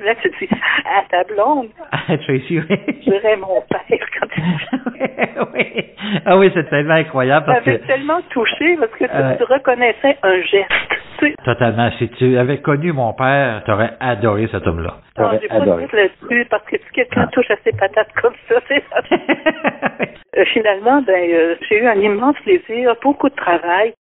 [0.04, 0.48] Là, tu dis,
[0.84, 2.64] à ta blonde, Ah, Tracy, oui.
[2.68, 3.82] je dirais mon père
[4.20, 4.40] quand tu
[5.54, 5.84] oui.
[6.24, 9.34] Ah oui, c'est tellement incroyable Ça parce que m'avait tellement touché parce que tu, Euh,
[9.36, 10.70] tu reconnaissais un geste.
[11.18, 14.96] Tu sais, totalement, si tu avais connu mon père, tu aurais adoré cet homme-là.
[15.18, 15.86] non, T'aurais j'ai pas adoré.
[15.86, 18.82] de là-dessus parce que si quelqu'un touche à ses patates comme ça, c'est
[20.36, 23.94] Euh, finalement, ben, euh, j'ai eu un immense plaisir, beaucoup de travail.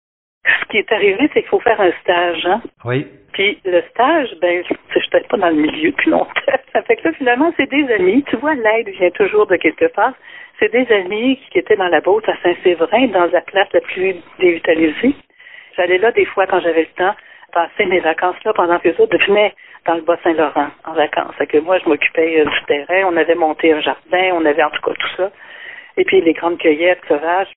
[0.45, 2.47] Ce qui est arrivé, c'est qu'il faut faire un stage.
[2.47, 2.63] Hein?
[2.85, 3.07] oui.
[3.33, 6.31] Puis le stage, ben, je n'étais pas dans le milieu depuis longtemps.
[6.73, 8.23] Ça fait que là, finalement, c'est des amis.
[8.29, 10.13] Tu vois, l'aide vient toujours de quelque part.
[10.59, 14.17] C'est des amis qui étaient dans la Beauce à Saint-Séverin, dans la place la plus
[14.39, 15.15] dévitalisée.
[15.77, 17.15] J'allais là des fois quand j'avais le temps,
[17.53, 19.55] passer mes vacances là pendant que les autres venaient
[19.87, 21.35] dans le Bas-Saint-Laurent en vacances.
[21.37, 23.09] Fait que moi, je m'occupais euh, du terrain.
[23.11, 25.31] On avait monté un jardin, on avait en tout cas tout ça.
[25.97, 27.49] Et puis les grandes cueillettes sauvages.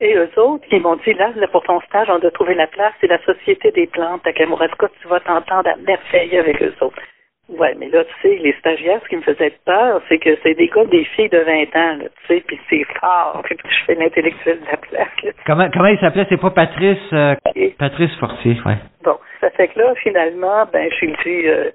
[0.00, 2.68] Et eux autres, ils m'ont dit, là, là, pour ton stage, on doit trouver la
[2.68, 6.74] place, c'est la Société des plantes à Kamouraska, tu vas t'entendre à merveille avec eux
[6.80, 7.02] autres.
[7.48, 10.54] Ouais, mais là, tu sais, les stagiaires, ce qui me faisait peur, c'est que c'est
[10.54, 13.84] des gars, des filles de 20 ans, là, tu sais, puis c'est fort, puis je
[13.86, 16.26] fais l'intellectuel de la place, là, Comment, comment il s'appelait?
[16.28, 17.34] C'est pas Patrice, euh.
[17.78, 18.76] Patrice Fortier, ouais.
[19.02, 21.70] Bon, ça fait que là, finalement, ben, je suis dit, euh,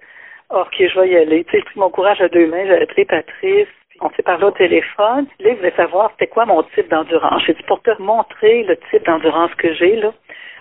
[0.52, 1.44] ok, je vais y aller.
[1.46, 3.68] Tu sais, j'ai pris mon courage à deux mains, j'ai appelé Patrice,
[4.02, 5.28] on s'est parlé au téléphone.
[5.40, 7.44] Là, il voulait savoir c'était quoi mon type d'endurance?
[7.46, 10.12] J'ai dit, pour te montrer le type d'endurance que j'ai, là,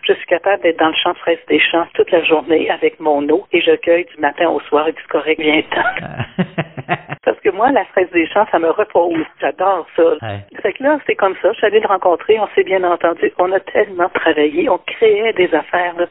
[0.02, 3.28] je suis capable d'être dans le champ fraise des champs toute la journée avec mon
[3.28, 6.86] eau et je cueille du matin au soir et du correct bien temps.
[7.24, 9.24] Parce que moi, la fraise des champs, ça me repose.
[9.40, 10.02] J'adore ça.
[10.02, 10.40] Ouais.
[10.60, 11.52] Fait que là, c'est comme ça.
[11.52, 13.32] Je suis allée le rencontrer, on s'est bien entendu.
[13.38, 15.94] On a tellement travaillé, on créait des affaires.
[15.96, 16.06] là.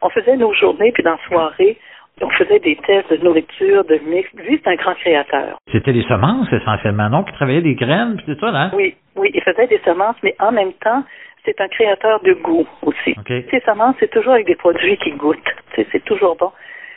[0.00, 1.78] On faisait nos journées, puis dans la soirée,
[2.20, 4.28] On faisait des tests de nourriture, de mix.
[4.34, 5.58] Lui, c'est un grand créateur.
[5.72, 7.24] C'était des semences essentiellement, non?
[7.24, 8.70] Qui travaillait des graines, puis c'est ça, là?
[8.74, 11.02] Oui, oui, il faisait des semences, mais en même temps,
[11.44, 13.14] c'est un créateur de goût aussi.
[13.18, 13.32] OK.
[13.50, 15.38] Ces semences, c'est toujours avec des produits qui goûtent.
[15.74, 16.52] C'est toujours bon.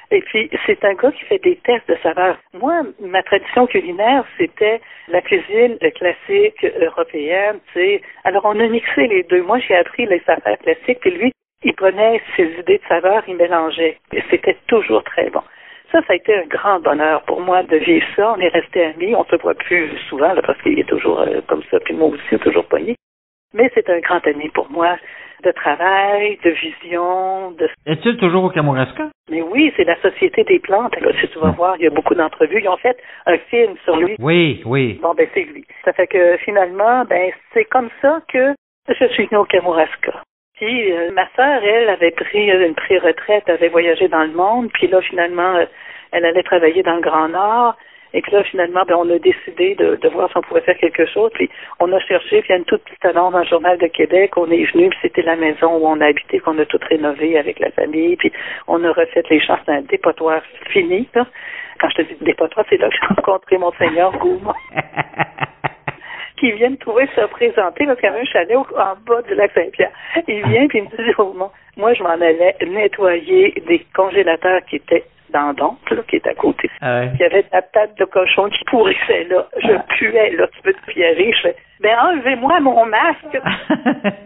[0.09, 2.38] Et puis, c'est un gars qui fait des tests de saveurs.
[2.53, 8.01] Moi, ma tradition culinaire, c'était la cuisine classique européenne, tu sais.
[8.24, 9.41] Alors, on a mixé les deux.
[9.41, 11.32] Moi, j'ai appris les saveurs classiques, puis lui,
[11.63, 13.97] il prenait ses idées de saveurs, il mélangeait.
[14.13, 15.41] Et c'était toujours très bon.
[15.91, 18.33] Ça, ça a été un grand bonheur pour moi de vivre ça.
[18.37, 19.15] On est restés amis.
[19.15, 22.09] On se voit plus souvent, là, parce qu'il est toujours euh, comme ça, puis moi
[22.09, 22.95] aussi, toujours pogné.
[23.53, 24.97] Mais c'est un grand ami pour moi
[25.43, 27.69] de travail, de vision, de...
[27.85, 29.09] Est-il toujours au Kamouraska?
[29.29, 30.99] Mais oui, c'est la Société des plantes.
[30.99, 32.61] Là, si tu vas voir, il y a beaucoup d'entrevues.
[32.61, 34.15] Ils ont fait un film sur lui.
[34.19, 34.99] Oui, oui.
[35.01, 35.63] Bon, ben c'est lui.
[35.85, 38.55] Ça fait que finalement, ben c'est comme ça que
[38.89, 40.23] je suis venue au Kamouraska.
[40.57, 44.87] Puis euh, ma sœur, elle, avait pris une pré-retraite, avait voyagé dans le monde, puis
[44.87, 45.65] là, finalement, euh,
[46.11, 47.75] elle allait travailler dans le Grand Nord.
[48.13, 50.77] Et que là, finalement, ben, on a décidé de, de voir si on pouvait faire
[50.77, 51.29] quelque chose.
[51.33, 51.49] Puis
[51.79, 53.87] on a cherché, puis il y a une toute petite annonce dans le Journal de
[53.87, 54.31] Québec.
[54.37, 57.37] On est venu, puis c'était la maison où on a habité, qu'on a tout rénové
[57.37, 58.15] avec la famille.
[58.15, 58.31] Puis
[58.67, 59.59] on a refait les champs.
[59.65, 61.07] C'est un dépotoir fini.
[61.13, 61.27] Là.
[61.79, 64.53] Quand je te dis dépotoir, c'est là que j'ai rencontré mon Seigneur Gouma.
[66.38, 69.35] qui vient me trouver se présenter parce qu'il y avait un chalet en bas du
[69.35, 69.91] lac Saint-Pierre.
[70.27, 71.35] Il vient puis me dit oh,
[71.77, 76.34] moi je m'en allais nettoyer des congélateurs qui étaient dans l'oncle, là, qui est à
[76.34, 76.69] côté.
[76.82, 77.11] Ah ouais.
[77.15, 79.47] Il y avait de la tête de cochon qui pourrissait là.
[79.57, 81.32] Je puais là, tu peux te pierrer.
[81.34, 83.39] Je fais Ben enlevez-moi mon masque.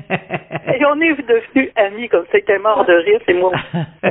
[0.76, 2.32] Et on est devenus amis comme ça.
[2.34, 3.52] C'était mort de rire, c'est moi.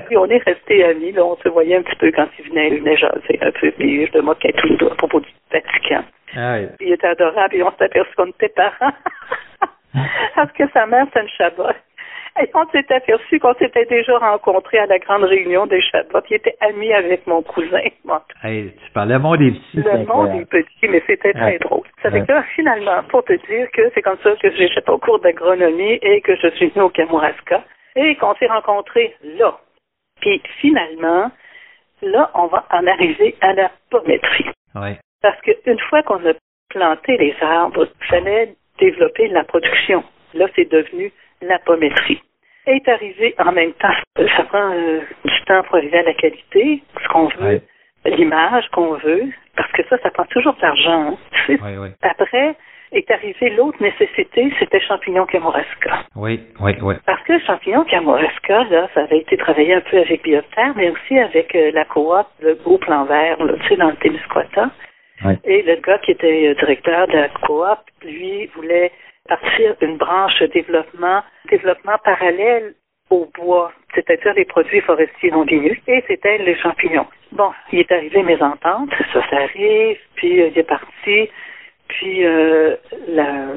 [0.06, 1.12] Puis on est restés amis.
[1.12, 3.70] Là, on se voyait un petit peu quand il venait, il venait jaser un peu.
[3.72, 6.04] Puis je me moquais tout là, à propos du Vatican.
[6.36, 6.68] Ah ouais.
[6.80, 8.92] Il était adorable et on s'est aperçu qu'on était parents.
[10.34, 11.76] Parce que sa mère, c'est une Shabbat.
[12.40, 16.24] Et on s'est aperçu qu'on s'était déjà rencontrés à la grande réunion des Shabbat.
[16.30, 17.80] Il était ami avec mon cousin.
[18.04, 19.76] Bon, Hey, tu parlais mon des petits.
[19.76, 20.40] le monde incroyable.
[20.42, 21.58] est petit, mais c'était très Ouais.
[21.58, 21.82] drôle.
[22.02, 22.26] Ça fait Ouais.
[22.26, 25.98] que finalement, pour te dire que c'est comme ça que j'ai fait au cours d'agronomie
[26.02, 27.64] et que je suis venue au Kamouraska
[27.96, 29.58] et qu'on s'est rencontrés là.
[30.20, 31.30] Puis finalement,
[32.02, 34.46] là, on va en arriver à la pométrie.
[34.76, 34.98] Ouais.
[35.20, 36.32] Parce qu'une fois qu'on a
[36.70, 40.04] planté les arbres, il fallait développer la production.
[40.32, 41.12] Là, c'est devenu
[41.42, 42.20] la pométrie.
[42.66, 43.88] Est arrivé en même temps,
[44.36, 47.60] ça prend euh, du temps pour arriver à la qualité, ce qu'on veut,
[48.04, 48.16] Ouais.
[48.16, 49.24] l'image qu'on veut,
[49.56, 51.16] parce que ça, ça prend toujours de l'argent.
[51.48, 51.90] hein.
[52.02, 52.54] Après,
[52.92, 56.04] est arrivée l'autre nécessité, c'était champignon Kamouraska.
[56.16, 56.94] Oui, oui, oui.
[57.06, 61.18] Parce que champignon Kamouraska, là, ça avait été travaillé un peu avec Biopterre, mais aussi
[61.18, 64.70] avec euh, la coop, le beau plan vert, là, tu sais, dans le Témiscouata.
[65.44, 68.90] Et le gars qui était euh, directeur de la coop, lui, voulait
[69.28, 72.74] partir une branche développement, développement parallèle
[73.10, 77.06] au bois, c'est-à-dire les produits forestiers non ligneux, et c'était les champignons.
[77.32, 81.28] Bon, il est arrivé mes ententes, ça, ça arrive, puis euh, il est parti,
[81.88, 82.76] puis euh,
[83.08, 83.48] la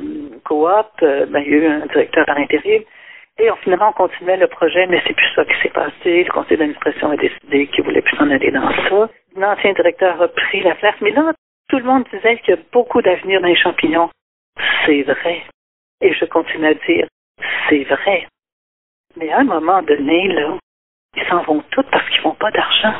[0.43, 2.81] coop, euh, ben, il y a eu un directeur par intérim,
[3.39, 6.23] et on, finalement, on continuait le projet, mais c'est plus ça qui s'est passé.
[6.23, 9.09] Le conseil d'administration a décidé qu'il voulait plus s'en aller dans ça.
[9.35, 11.33] L'ancien directeur a pris la place, mais là,
[11.69, 14.09] tout le monde disait qu'il y a beaucoup d'avenir dans les champignons.
[14.85, 15.43] C'est vrai.
[16.01, 17.07] Et je continue à dire,
[17.69, 18.27] c'est vrai.
[19.15, 20.57] Mais à un moment donné, là,
[21.15, 22.95] ils s'en vont tous parce qu'ils n'ont pas d'argent.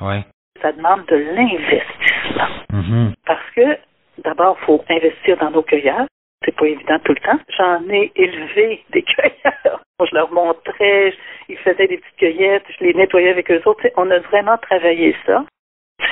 [0.00, 0.16] Oui.
[0.60, 2.48] Ça demande de l'investissement.
[2.72, 3.14] Mhm.
[3.26, 3.78] Parce que,
[4.18, 6.06] d'abord, il faut investir dans nos cueilleurs.
[6.44, 7.38] C'est pas évident tout le temps.
[7.56, 9.82] J'en ai élevé des cueilleurs.
[10.00, 11.14] Je leur montrais,
[11.48, 13.86] ils faisaient des petites cueillettes, je les nettoyais avec eux autres.
[13.96, 15.44] On a vraiment travaillé ça.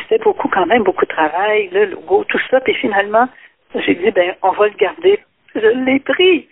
[0.03, 2.61] C'était beaucoup quand même, beaucoup de travail, le logo, tout ça.
[2.61, 3.28] Puis finalement,
[3.75, 5.19] j'ai dit, ben, on va le garder.
[5.55, 6.49] Je l'ai pris.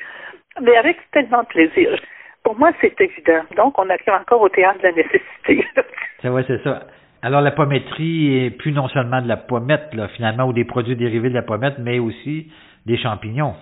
[0.61, 2.01] Mais avec tellement de plaisir.
[2.43, 3.43] Pour moi, c'est évident.
[3.57, 5.67] Donc, on arrive encore au théâtre de la nécessité.
[6.23, 6.87] C'est ouais, c'est ça.
[7.23, 10.97] Alors la pométrie est plus non seulement de la pommette, là, finalement, ou des produits
[10.97, 12.51] dérivés de la pommette, mais aussi
[12.87, 13.55] des champignons.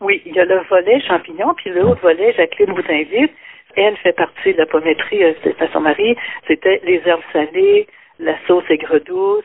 [0.00, 3.32] Oui, il y a le volet champignon, puis le autre volet, Jacqueline vous invite.
[3.76, 6.16] Elle fait partie de la euh, c'est à son mari.
[6.46, 7.86] C'était les herbes salées,
[8.18, 9.44] la sauce aigre douce,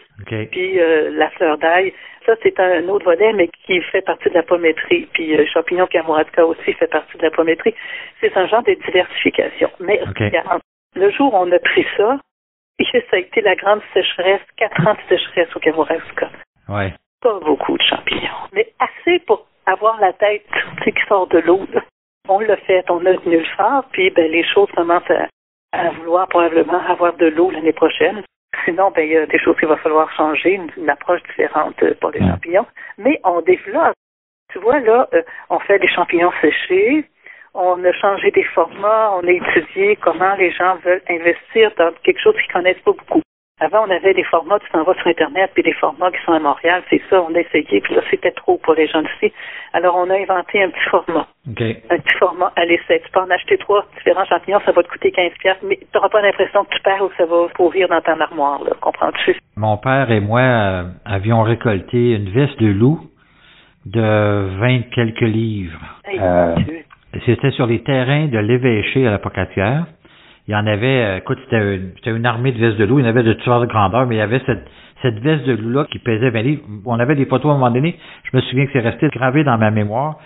[0.52, 1.94] puis euh, la fleur d'ail.
[2.26, 5.08] Ça, c'est un autre volet, mais qui fait partie de la pométrie.
[5.14, 7.76] Puis euh, champignon Kamouraska aussi fait partie de la pométrie.
[8.22, 9.70] C'est un genre de diversification.
[9.80, 10.62] Mais regarde,
[10.96, 12.18] le jour où on a pris ça,
[12.92, 16.30] ça a été la grande sécheresse, quatre ans de sécheresse au Kamouraska
[16.70, 16.94] Ouais.
[17.22, 20.46] pas beaucoup de champignons, mais assez pour avoir la tête
[20.84, 21.62] qui sort de l'eau.
[22.30, 25.28] On l'a fait, on a tenu le phare, puis ben, les choses commencent à,
[25.74, 28.24] à vouloir probablement avoir de l'eau l'année prochaine.
[28.66, 31.76] Sinon, ben, il y a des choses qu'il va falloir changer, une, une approche différente
[32.00, 32.28] pour les Ouais.
[32.30, 32.66] champignons.
[32.98, 33.94] Mais on développe.
[34.52, 37.06] Tu vois, là, euh, on fait des champignons séchés,
[37.56, 42.22] on a changé des formats, on a étudié comment les gens veulent investir dans quelque
[42.22, 43.23] chose qu'ils connaissent pas beaucoup.
[43.64, 46.34] Avant, on avait des formats, tu t'en vas sur Internet, puis des formats qui sont
[46.34, 49.34] à Montréal, c'est ça, on a essayé, puis là, c'était trop pour les gens d'ici.
[49.72, 51.28] Alors, on a inventé un petit format.
[51.90, 53.02] Un petit format à l'essai.
[53.06, 55.88] Tu peux en acheter trois différents champignons, ça va te coûter 15 pièces, mais tu
[55.96, 58.72] n'auras pas l'impression que tu perds ou que ça va pourrir dans ta armoire, là.
[58.82, 59.40] Comprends-tu?
[59.56, 63.00] Mon père et moi euh, avions récolté une veste de loup
[63.86, 64.02] de
[64.60, 65.80] 20 quelques livres.
[66.06, 66.56] Hey, Euh.
[67.26, 69.86] C'était sur les terrains de l'évêché à la Pocatière.
[70.48, 73.00] Il y en avait, euh, écoute, c'était une, une armée de vestes de loup.
[73.00, 74.68] Il y en avait de sortes de grandeur, mais il y avait cette,
[75.02, 76.64] cette veste de loup-là qui pesait 20 livres.
[76.86, 77.98] On avait des photos à un moment donné.
[78.32, 80.18] Je me souviens que c'est resté gravé dans ma mémoire.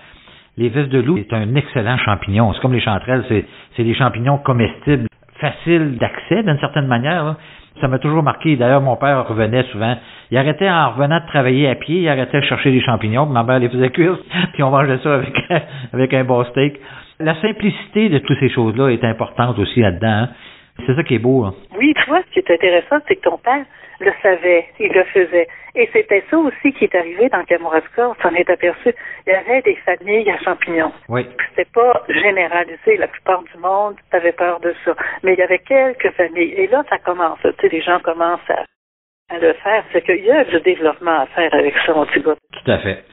[0.58, 2.52] Les vestes de loup, c'est un excellent champignon.
[2.54, 5.08] C'est comme les chanterelles, c'est, des champignons comestibles,
[5.40, 7.24] faciles d'accès d'une certaine manière.
[7.24, 7.38] là.
[7.80, 8.56] Ça m'a toujours marqué.
[8.56, 9.96] D'ailleurs, mon père revenait souvent.
[10.32, 13.44] Il arrêtait en revenant de travailler à pied, il arrêtait de chercher des champignons, ma
[13.44, 14.18] mère les faisait cuire,
[14.54, 15.36] puis on mangeait ça avec,
[15.94, 16.80] avec un bon steak.
[17.20, 20.08] La simplicité de toutes ces choses-là est importante aussi là-dedans.
[20.08, 20.30] hein.
[20.86, 21.44] C'est ça qui est beau.
[21.44, 21.54] Là.
[21.78, 23.66] Oui, tu vois, ce qui est intéressant, c'est que ton père
[24.00, 25.48] le savait, il le faisait.
[25.74, 28.94] Et c'était ça aussi qui est arrivé dans Kamouraska, on s'en est aperçu.
[29.26, 30.92] Il y avait des familles à champignons.
[31.10, 31.26] Oui.
[31.50, 32.98] C'était pas généralisé.
[32.98, 34.96] La plupart du monde avait peur de ça.
[35.24, 36.54] Mais il y avait quelques familles.
[36.58, 37.40] Et là, ça commence.
[37.42, 38.64] Tu sais, les gens commencent à,
[39.34, 39.84] à le faire.
[39.92, 42.36] C'est qu'il y a du développement à faire avec ça, mon petit gars.
[42.54, 43.04] Tout à fait.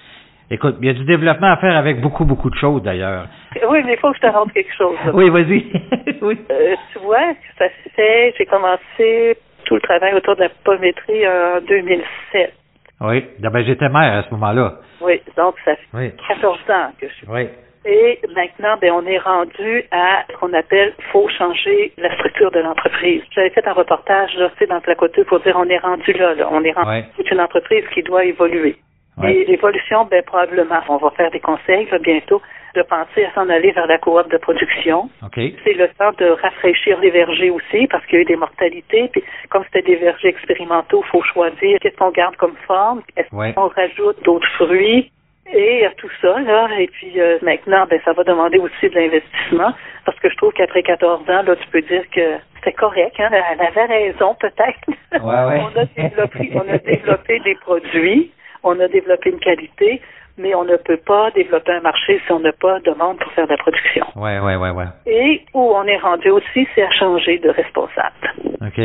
[0.50, 3.26] Écoute, il y a du développement à faire avec beaucoup, beaucoup de choses d'ailleurs.
[3.68, 4.96] Oui, mais il faut que je te rende quelque chose.
[5.14, 5.64] Oui, vas-y.
[6.22, 6.38] oui.
[6.50, 7.66] Euh, tu vois, ça
[7.96, 8.34] fait.
[8.36, 12.52] J'ai commencé tout le travail autour de la pométrie en 2007.
[13.00, 13.24] Oui.
[13.38, 14.74] Ben, j'étais mère à ce moment-là.
[15.00, 16.12] Oui, donc ça fait Oui.
[16.28, 17.26] 14 ans que je suis.
[17.28, 17.48] Oui.
[17.86, 22.60] Et maintenant, ben, on est rendu à ce qu'on appelle faut changer la structure de
[22.60, 23.22] l'entreprise.
[23.34, 26.34] J'avais fait un reportage tu sais, dans le Placoteux pour dire on est rendu là,
[26.34, 26.48] là.
[26.50, 27.04] on est rendu Ouais.
[27.16, 28.76] c'est une entreprise qui doit évoluer.
[29.16, 29.34] Ouais.
[29.34, 32.42] Et l'évolution, ben probablement, on va faire des conseils là, bientôt
[32.74, 35.08] de penser à s'en aller vers la coop de production.
[35.22, 35.38] OK.
[35.62, 39.08] C'est le temps de rafraîchir les vergers aussi, parce qu'il y a eu des mortalités.
[39.12, 43.32] Puis comme c'était des vergers expérimentaux, il faut choisir qu'est-ce qu'on garde comme forme, est-ce
[43.32, 43.52] Ouais.
[43.52, 45.12] qu'on rajoute d'autres fruits?
[45.52, 46.68] Et a tout ça, là.
[46.80, 49.72] Et puis euh, maintenant, ben ça va demander aussi de l'investissement,
[50.04, 53.28] parce que je trouve qu'après 14 ans, là, tu peux dire que c'était correct, hein.
[53.30, 54.80] Elle avait raison, peut-être.
[55.12, 55.60] Ouais, ouais.
[55.76, 58.32] on a développé, on a développé des produits,
[58.64, 60.00] on a développé une qualité,
[60.38, 63.30] mais on ne peut pas développer un marché si on n'a pas de demande pour
[63.32, 64.04] faire de la production.
[64.16, 64.86] Ouais, ouais, ouais, ouais.
[65.06, 68.32] Et où on est rendu aussi, c'est à changer de responsable.
[68.60, 68.80] OK.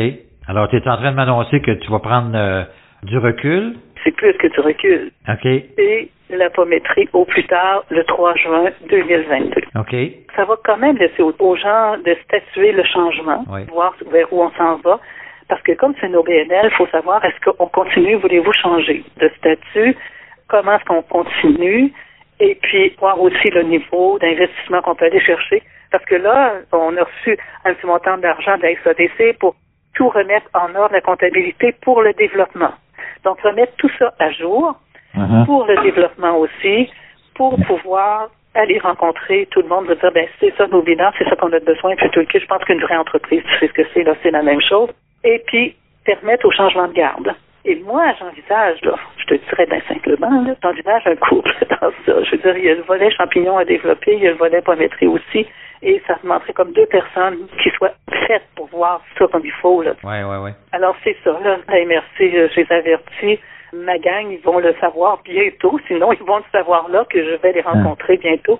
[0.48, 2.62] Alors, tu es en train de m'annoncer que tu vas prendre euh,
[3.02, 3.74] du recul.
[4.04, 5.10] C'est plus que tu recules.
[5.28, 5.44] OK.
[5.46, 9.60] Et la pométrie au plus tard, le 3 juin 2022.
[9.78, 9.96] OK.
[10.36, 13.62] Ça va quand même laisser aux, aux gens de statuer le changement, Oui.
[13.72, 15.00] voir vers où on s'en va.
[15.50, 19.28] Parce que comme c'est nos BNL, il faut savoir est-ce qu'on continue, voulez-vous changer de
[19.36, 19.96] statut,
[20.48, 21.92] comment est-ce qu'on continue,
[22.38, 25.62] et puis voir aussi le niveau d'investissement qu'on peut aller chercher.
[25.90, 29.56] Parce que là, on a reçu un petit montant d'argent de la SADC pour
[29.94, 32.72] tout remettre en ordre, la comptabilité pour le développement.
[33.24, 34.76] Donc, remettre tout ça à jour
[35.14, 35.46] Mhm.
[35.46, 36.88] pour le développement aussi,
[37.34, 41.28] pour pouvoir aller rencontrer tout le monde, de dire, ben, c'est ça nos bilans, c'est
[41.28, 42.38] ça qu'on a besoin, puis tout le kit.
[42.38, 44.90] Je pense qu'une vraie entreprise, tu sais ce que c'est, là, c'est la même chose.
[45.24, 47.34] Et puis, permettre au changement de garde.
[47.64, 52.22] Et moi, j'envisage, là, je te dirais bien simplement, là, j'envisage un couple dans ça.
[52.24, 54.38] Je veux dire, il y a le volet champignon à développer, il y a le
[54.38, 55.46] volet pométrie aussi,
[55.82, 57.92] et ça demanderait comme deux personnes qui soient
[58.26, 59.92] faites pour voir ça comme il faut, là.
[60.02, 60.54] Ouais, ouais, ouais.
[60.72, 61.58] Alors, c'est ça, là.
[61.68, 63.38] La MRC, euh, je les avertis.
[63.72, 65.78] Ma gang, ils vont le savoir bientôt.
[65.86, 68.58] Sinon, ils vont le savoir là que je vais les rencontrer bientôt.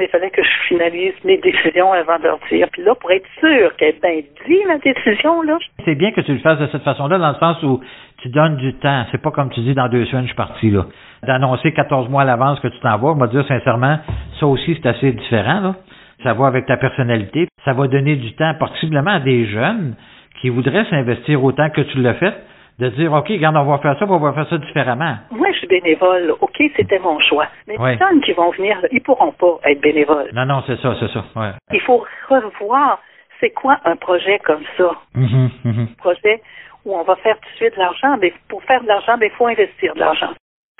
[0.00, 2.66] Il fallait que je finalise mes décisions avant de dire.
[2.72, 6.22] Puis là, pour être sûr qu'elle est bien dit, ma décision, là, C'est bien que
[6.22, 7.80] tu le fasses de cette façon-là, dans le sens où
[8.22, 9.04] tu donnes du temps.
[9.12, 10.86] C'est pas comme tu dis dans deux semaines, je suis parti, là.
[11.24, 13.98] D'annoncer 14 mois à l'avance que tu t'en vas, on va dire sincèrement,
[14.40, 15.74] ça aussi, c'est assez différent, là.
[16.22, 17.48] Ça va avec ta personnalité.
[17.64, 19.94] Ça va donner du temps, possiblement à des jeunes
[20.40, 22.34] qui voudraient s'investir autant que tu l'as fait,
[22.78, 25.16] de dire, OK, regarde, on va faire ça, on va faire ça différemment.
[25.30, 26.34] moi, je suis bénévole.
[26.40, 27.46] OK, c'était mon choix.
[27.68, 30.30] Mais les personnes qui vont venir, ils pourront pas être bénévoles.
[30.32, 31.24] Non, non, c'est ça, c'est ça.
[31.36, 31.50] Ouais.
[31.72, 32.98] Il faut revoir
[33.40, 34.92] c'est quoi un projet comme ça?
[35.14, 35.86] Mhm, mhm.
[35.98, 36.40] projet
[36.84, 39.30] où on va faire tout de suite de l'argent, mais pour faire de l'argent, il
[39.30, 40.30] faut investir de l'argent.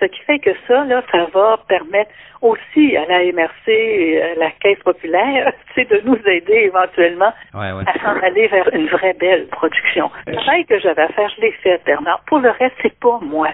[0.00, 4.34] Ce qui fait que ça, là, ça va permettre aussi à la MRC et à
[4.34, 7.84] la Caisse populaire de nous aider éventuellement Ouais, ouais.
[7.86, 10.10] à s'en aller vers une vraie belle production.
[10.26, 12.20] Le travail que j'avais à faire, je l'ai fait, Bernard.
[12.26, 13.48] Pour le reste, c'est pas moi.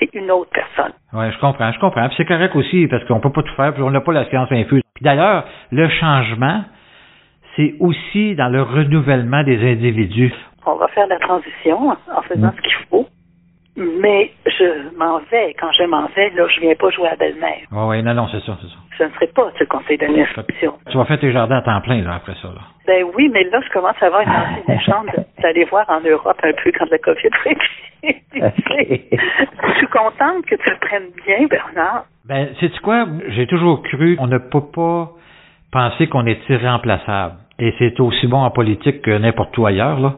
[0.00, 0.92] C'est une autre personne.
[1.12, 2.06] Ouais, je comprends, je comprends.
[2.08, 4.24] Puis c'est correct aussi, parce qu'on peut pas tout faire, puis on n'a pas la
[4.28, 4.82] science infuse.
[4.94, 6.62] Puis d'ailleurs, le changement,
[7.56, 10.32] c'est aussi dans le renouvellement des individus.
[10.66, 12.52] On va faire la transition en faisant Mm.
[12.56, 13.06] ce qu'il faut.
[13.76, 15.54] Mais je m'en vais.
[15.58, 17.62] Quand je m'en vais, là, je viens pas jouer à belle-mère.
[17.72, 18.76] Ouais, ouais, non, non, c'est ça, c'est ça.
[18.98, 20.74] je ne serai pas ce conseil d'administration.
[20.90, 22.60] Tu vas faire tes jardins à temps plein, là, après ça, là.
[22.86, 25.06] Ben oui, mais là, je commence à avoir une envie méchante
[25.42, 27.30] d'aller voir en Europe un peu quand la COVID
[28.04, 32.04] Je suis contente que tu le prennes bien, Bernard.
[32.26, 33.06] Ben, sais-tu quoi?
[33.28, 35.10] J'ai toujours cru qu'on ne peut pas
[35.72, 37.34] penser qu'on est irremplaçable.
[37.58, 40.14] Et c'est aussi bon en politique que n'importe où ailleurs, là.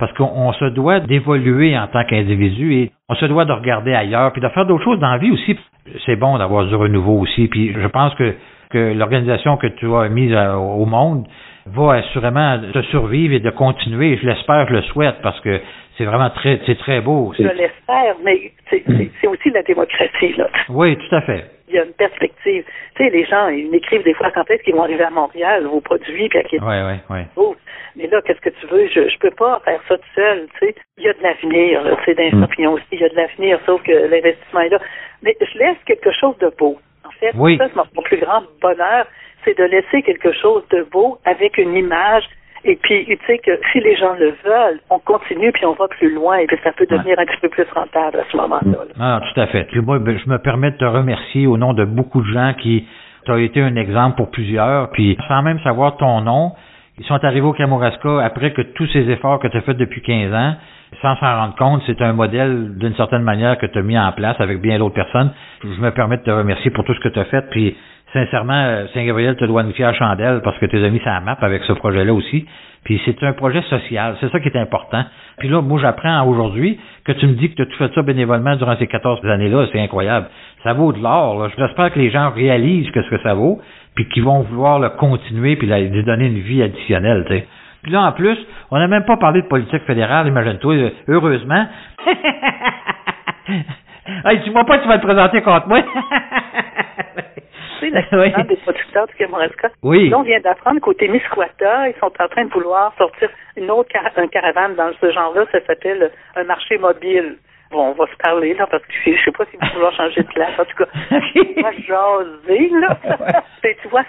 [0.00, 4.32] Parce qu'on se doit d'évoluer en tant qu'individu et on se doit de regarder ailleurs,
[4.32, 5.58] puis de faire d'autres choses dans la vie aussi.
[6.06, 7.48] C'est bon d'avoir du renouveau aussi.
[7.48, 8.34] Puis je pense que,
[8.70, 11.26] que l'organisation que tu as mise euh, au monde
[11.66, 14.18] va assurément te survivre et de continuer.
[14.22, 15.60] Je l'espère, je le souhaite, parce que
[15.98, 17.34] c'est vraiment très, c'est très beau.
[17.38, 20.48] Je l'espère, mais c'est aussi la démocratie, là.
[20.70, 22.64] Oui, tout à fait il y a une perspective.
[22.96, 25.66] Tu sais, les gens, ils m'écrivent des fois quand est-ce qu'ils vont arriver à Montréal,
[25.66, 26.68] vos produits, puis à Québec.
[26.68, 27.20] Oui, oui, oui.
[27.36, 27.54] Oh,
[27.96, 28.88] mais là, qu'est-ce que tu veux?
[28.88, 30.74] Je ne peux pas faire ça tout seul, tu sais.
[30.98, 32.66] Il y a de l'avenir, tu sais, dans mm.
[32.74, 34.78] aussi, il y a de l'avenir, sauf que l'investissement est là.
[35.22, 36.78] Mais je laisse quelque chose de beau.
[37.04, 37.56] En fait, oui.
[37.58, 39.06] ça, c'est mon plus grand bonheur,
[39.44, 42.24] c'est de laisser quelque chose de beau avec une image
[42.64, 45.88] et puis, tu sais que si les gens le veulent, on continue puis on va
[45.88, 48.78] plus loin et puis ça peut devenir un petit peu plus rentable à ce moment-là.
[48.98, 49.66] Ah, tout à fait.
[49.76, 52.86] moi, ben, je me permets de te remercier au nom de beaucoup de gens qui
[53.28, 56.52] as été un exemple pour plusieurs, puis sans même savoir ton nom,
[56.98, 60.02] ils sont arrivés au Kamouraska après que tous ces efforts que tu as fait depuis
[60.02, 60.54] 15 ans,
[61.00, 64.10] sans s'en rendre compte, c'est un modèle d'une certaine manière que tu as mis en
[64.12, 65.30] place avec bien d'autres personnes.
[65.62, 67.76] Je me permets de te remercier pour tout ce que tu as fait, puis
[68.12, 71.36] sincèrement, euh, Saint-Gabriel te doit une fière chandelle parce que tu as mis sa map
[71.40, 72.46] avec ce projet-là aussi.
[72.84, 75.04] Puis c'est un projet social, c'est ça qui est important.
[75.38, 78.56] Puis là, moi, j'apprends aujourd'hui que tu me dis que tu as fait ça bénévolement
[78.56, 80.28] durant ces 14 années-là, c'est incroyable.
[80.64, 81.50] Ça vaut de l'or.
[81.58, 83.60] J'espère que les gens réalisent que ce que ça vaut,
[83.94, 87.26] puis qu'ils vont vouloir le continuer, puis lui donner une vie additionnelle.
[87.28, 87.46] sais.
[87.82, 88.38] Puis là, en plus,
[88.70, 91.66] on n'a même pas parlé de politique fédérale, imagine-toi, heureusement.
[94.24, 95.80] hey, dis-moi pas que tu vas te présenter contre moi.
[97.82, 98.32] oui.
[98.48, 99.70] des producteurs du Kamouraska.
[99.82, 100.12] Oui.
[100.14, 104.28] on vient d'apprendre qu'au Témiscouata, ils sont en train de vouloir sortir une autre un
[104.28, 105.46] caravane dans ce genre-là.
[105.52, 107.36] Ça s'appelle un marché mobile.
[107.70, 110.22] Bon, on va se parler, là, parce que je sais pas s'ils vont vouloir changer
[110.22, 110.58] de place.
[110.58, 112.98] En tout cas, on va jaser, là.
[113.64, 114.04] Et tu vois,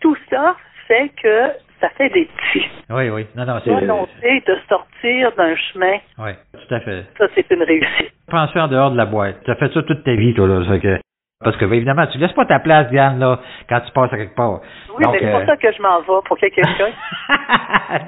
[0.00, 0.54] tout ça
[0.86, 1.48] fait que
[1.80, 2.68] ça fait des petits.
[2.90, 3.26] Oui, oui.
[3.34, 3.70] Non, non, c'est...
[3.70, 5.96] Volonté de sortir d'un chemin.
[6.18, 7.04] Oui, tout à fait.
[7.18, 8.12] Ça, c'est une réussite.
[8.28, 9.42] Pense en dehors de la boîte.
[9.44, 10.78] Tu as fait ça toute ta vie, toi, là.
[10.78, 10.98] que
[11.42, 14.34] parce que, évidemment, tu laisses pas ta place, Diane, là, quand tu passes à quelque
[14.34, 14.60] part.
[14.90, 16.62] Oui, mais c'est pour euh, ça que je m'en vais, pour quelqu'un.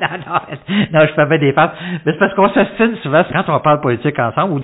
[0.03, 0.41] non, non,
[0.93, 1.70] non, je fais bien des passes.
[2.05, 4.62] Mais c'est parce qu'on s'astine souvent quand on parle politique ensemble.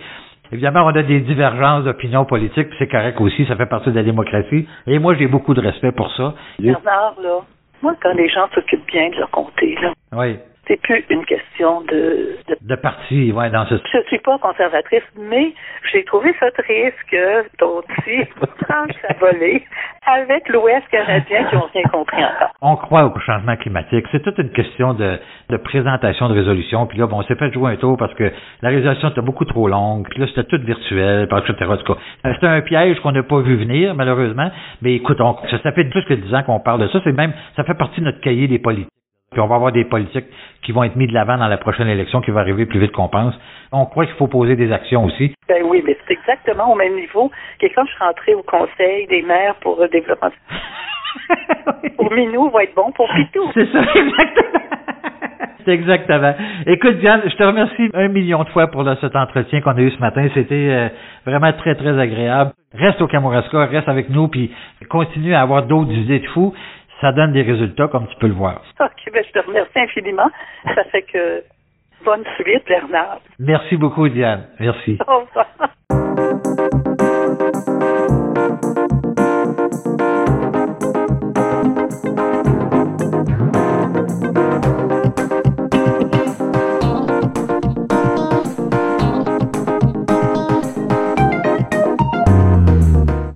[0.52, 3.96] évidemment, on a des divergences d'opinion politique, puis c'est correct aussi, ça fait partie de
[3.96, 4.68] la démocratie.
[4.86, 6.34] Et moi, j'ai beaucoup de respect pour ça.
[6.58, 7.38] Bernard, là,
[7.80, 9.92] moi, quand les gens s'occupent bien de leur comté, là.
[10.12, 10.38] Oui
[10.68, 12.36] c'est plus une question de...
[12.60, 13.76] De, parti, ouais, dans ce...
[13.76, 15.52] Je suis pas conservatrice, mais
[15.90, 18.28] j'ai trouvé ça triste que ton petit
[18.68, 18.94] tranche
[20.06, 22.52] avec l'Ouest canadien qui n'ont rien compris encore.
[22.60, 24.06] On croit au changement climatique.
[24.12, 26.86] C'est toute une question de, de présentation de résolution.
[26.86, 28.30] Puis là, bon, on s'est fait jouer un tour parce que
[28.62, 30.06] la résolution était beaucoup trop longue.
[30.10, 31.72] Puis là, c'était tout virtuel, etc.
[32.24, 34.50] C'était un piège qu'on n'a pas vu venir, malheureusement.
[34.82, 37.00] Mais écoute, on, ça fait plus que dix ans qu'on parle de ça.
[37.04, 38.88] C'est même, ça fait partie de notre cahier des politiques.
[39.30, 40.26] Puis on va avoir des politiques
[40.62, 42.92] qui vont être mis de l'avant dans la prochaine élection qui va arriver plus vite
[42.92, 43.38] qu'on pense.
[43.72, 45.34] On croit qu'il faut poser des actions aussi.
[45.48, 49.06] Ben oui, mais c'est exactement au même niveau que quand je suis rentrée au Conseil
[49.08, 50.30] des maires pour le développement.
[51.96, 53.50] pour Minou va être bon pour Pitou.
[53.54, 54.64] C'est ça, exactement.
[55.64, 56.34] C'est exactement.
[56.66, 59.90] Écoute, Diane, je te remercie un million de fois pour cet entretien qu'on a eu
[59.90, 60.26] ce matin.
[60.32, 60.88] C'était euh,
[61.26, 62.52] vraiment très, très agréable.
[62.72, 64.50] Reste au Kamouraska, reste avec nous, puis
[64.88, 66.54] continue à avoir d'autres idées de fous
[67.00, 68.62] ça donne des résultats comme tu peux le voir.
[68.80, 70.30] OK, ben, je te remercie infiniment.
[70.74, 71.44] Ça fait que
[72.04, 73.20] bonne suite, Bernard.
[73.38, 74.48] Merci beaucoup, Diane.
[74.58, 74.98] Merci.
[75.06, 75.46] Au revoir.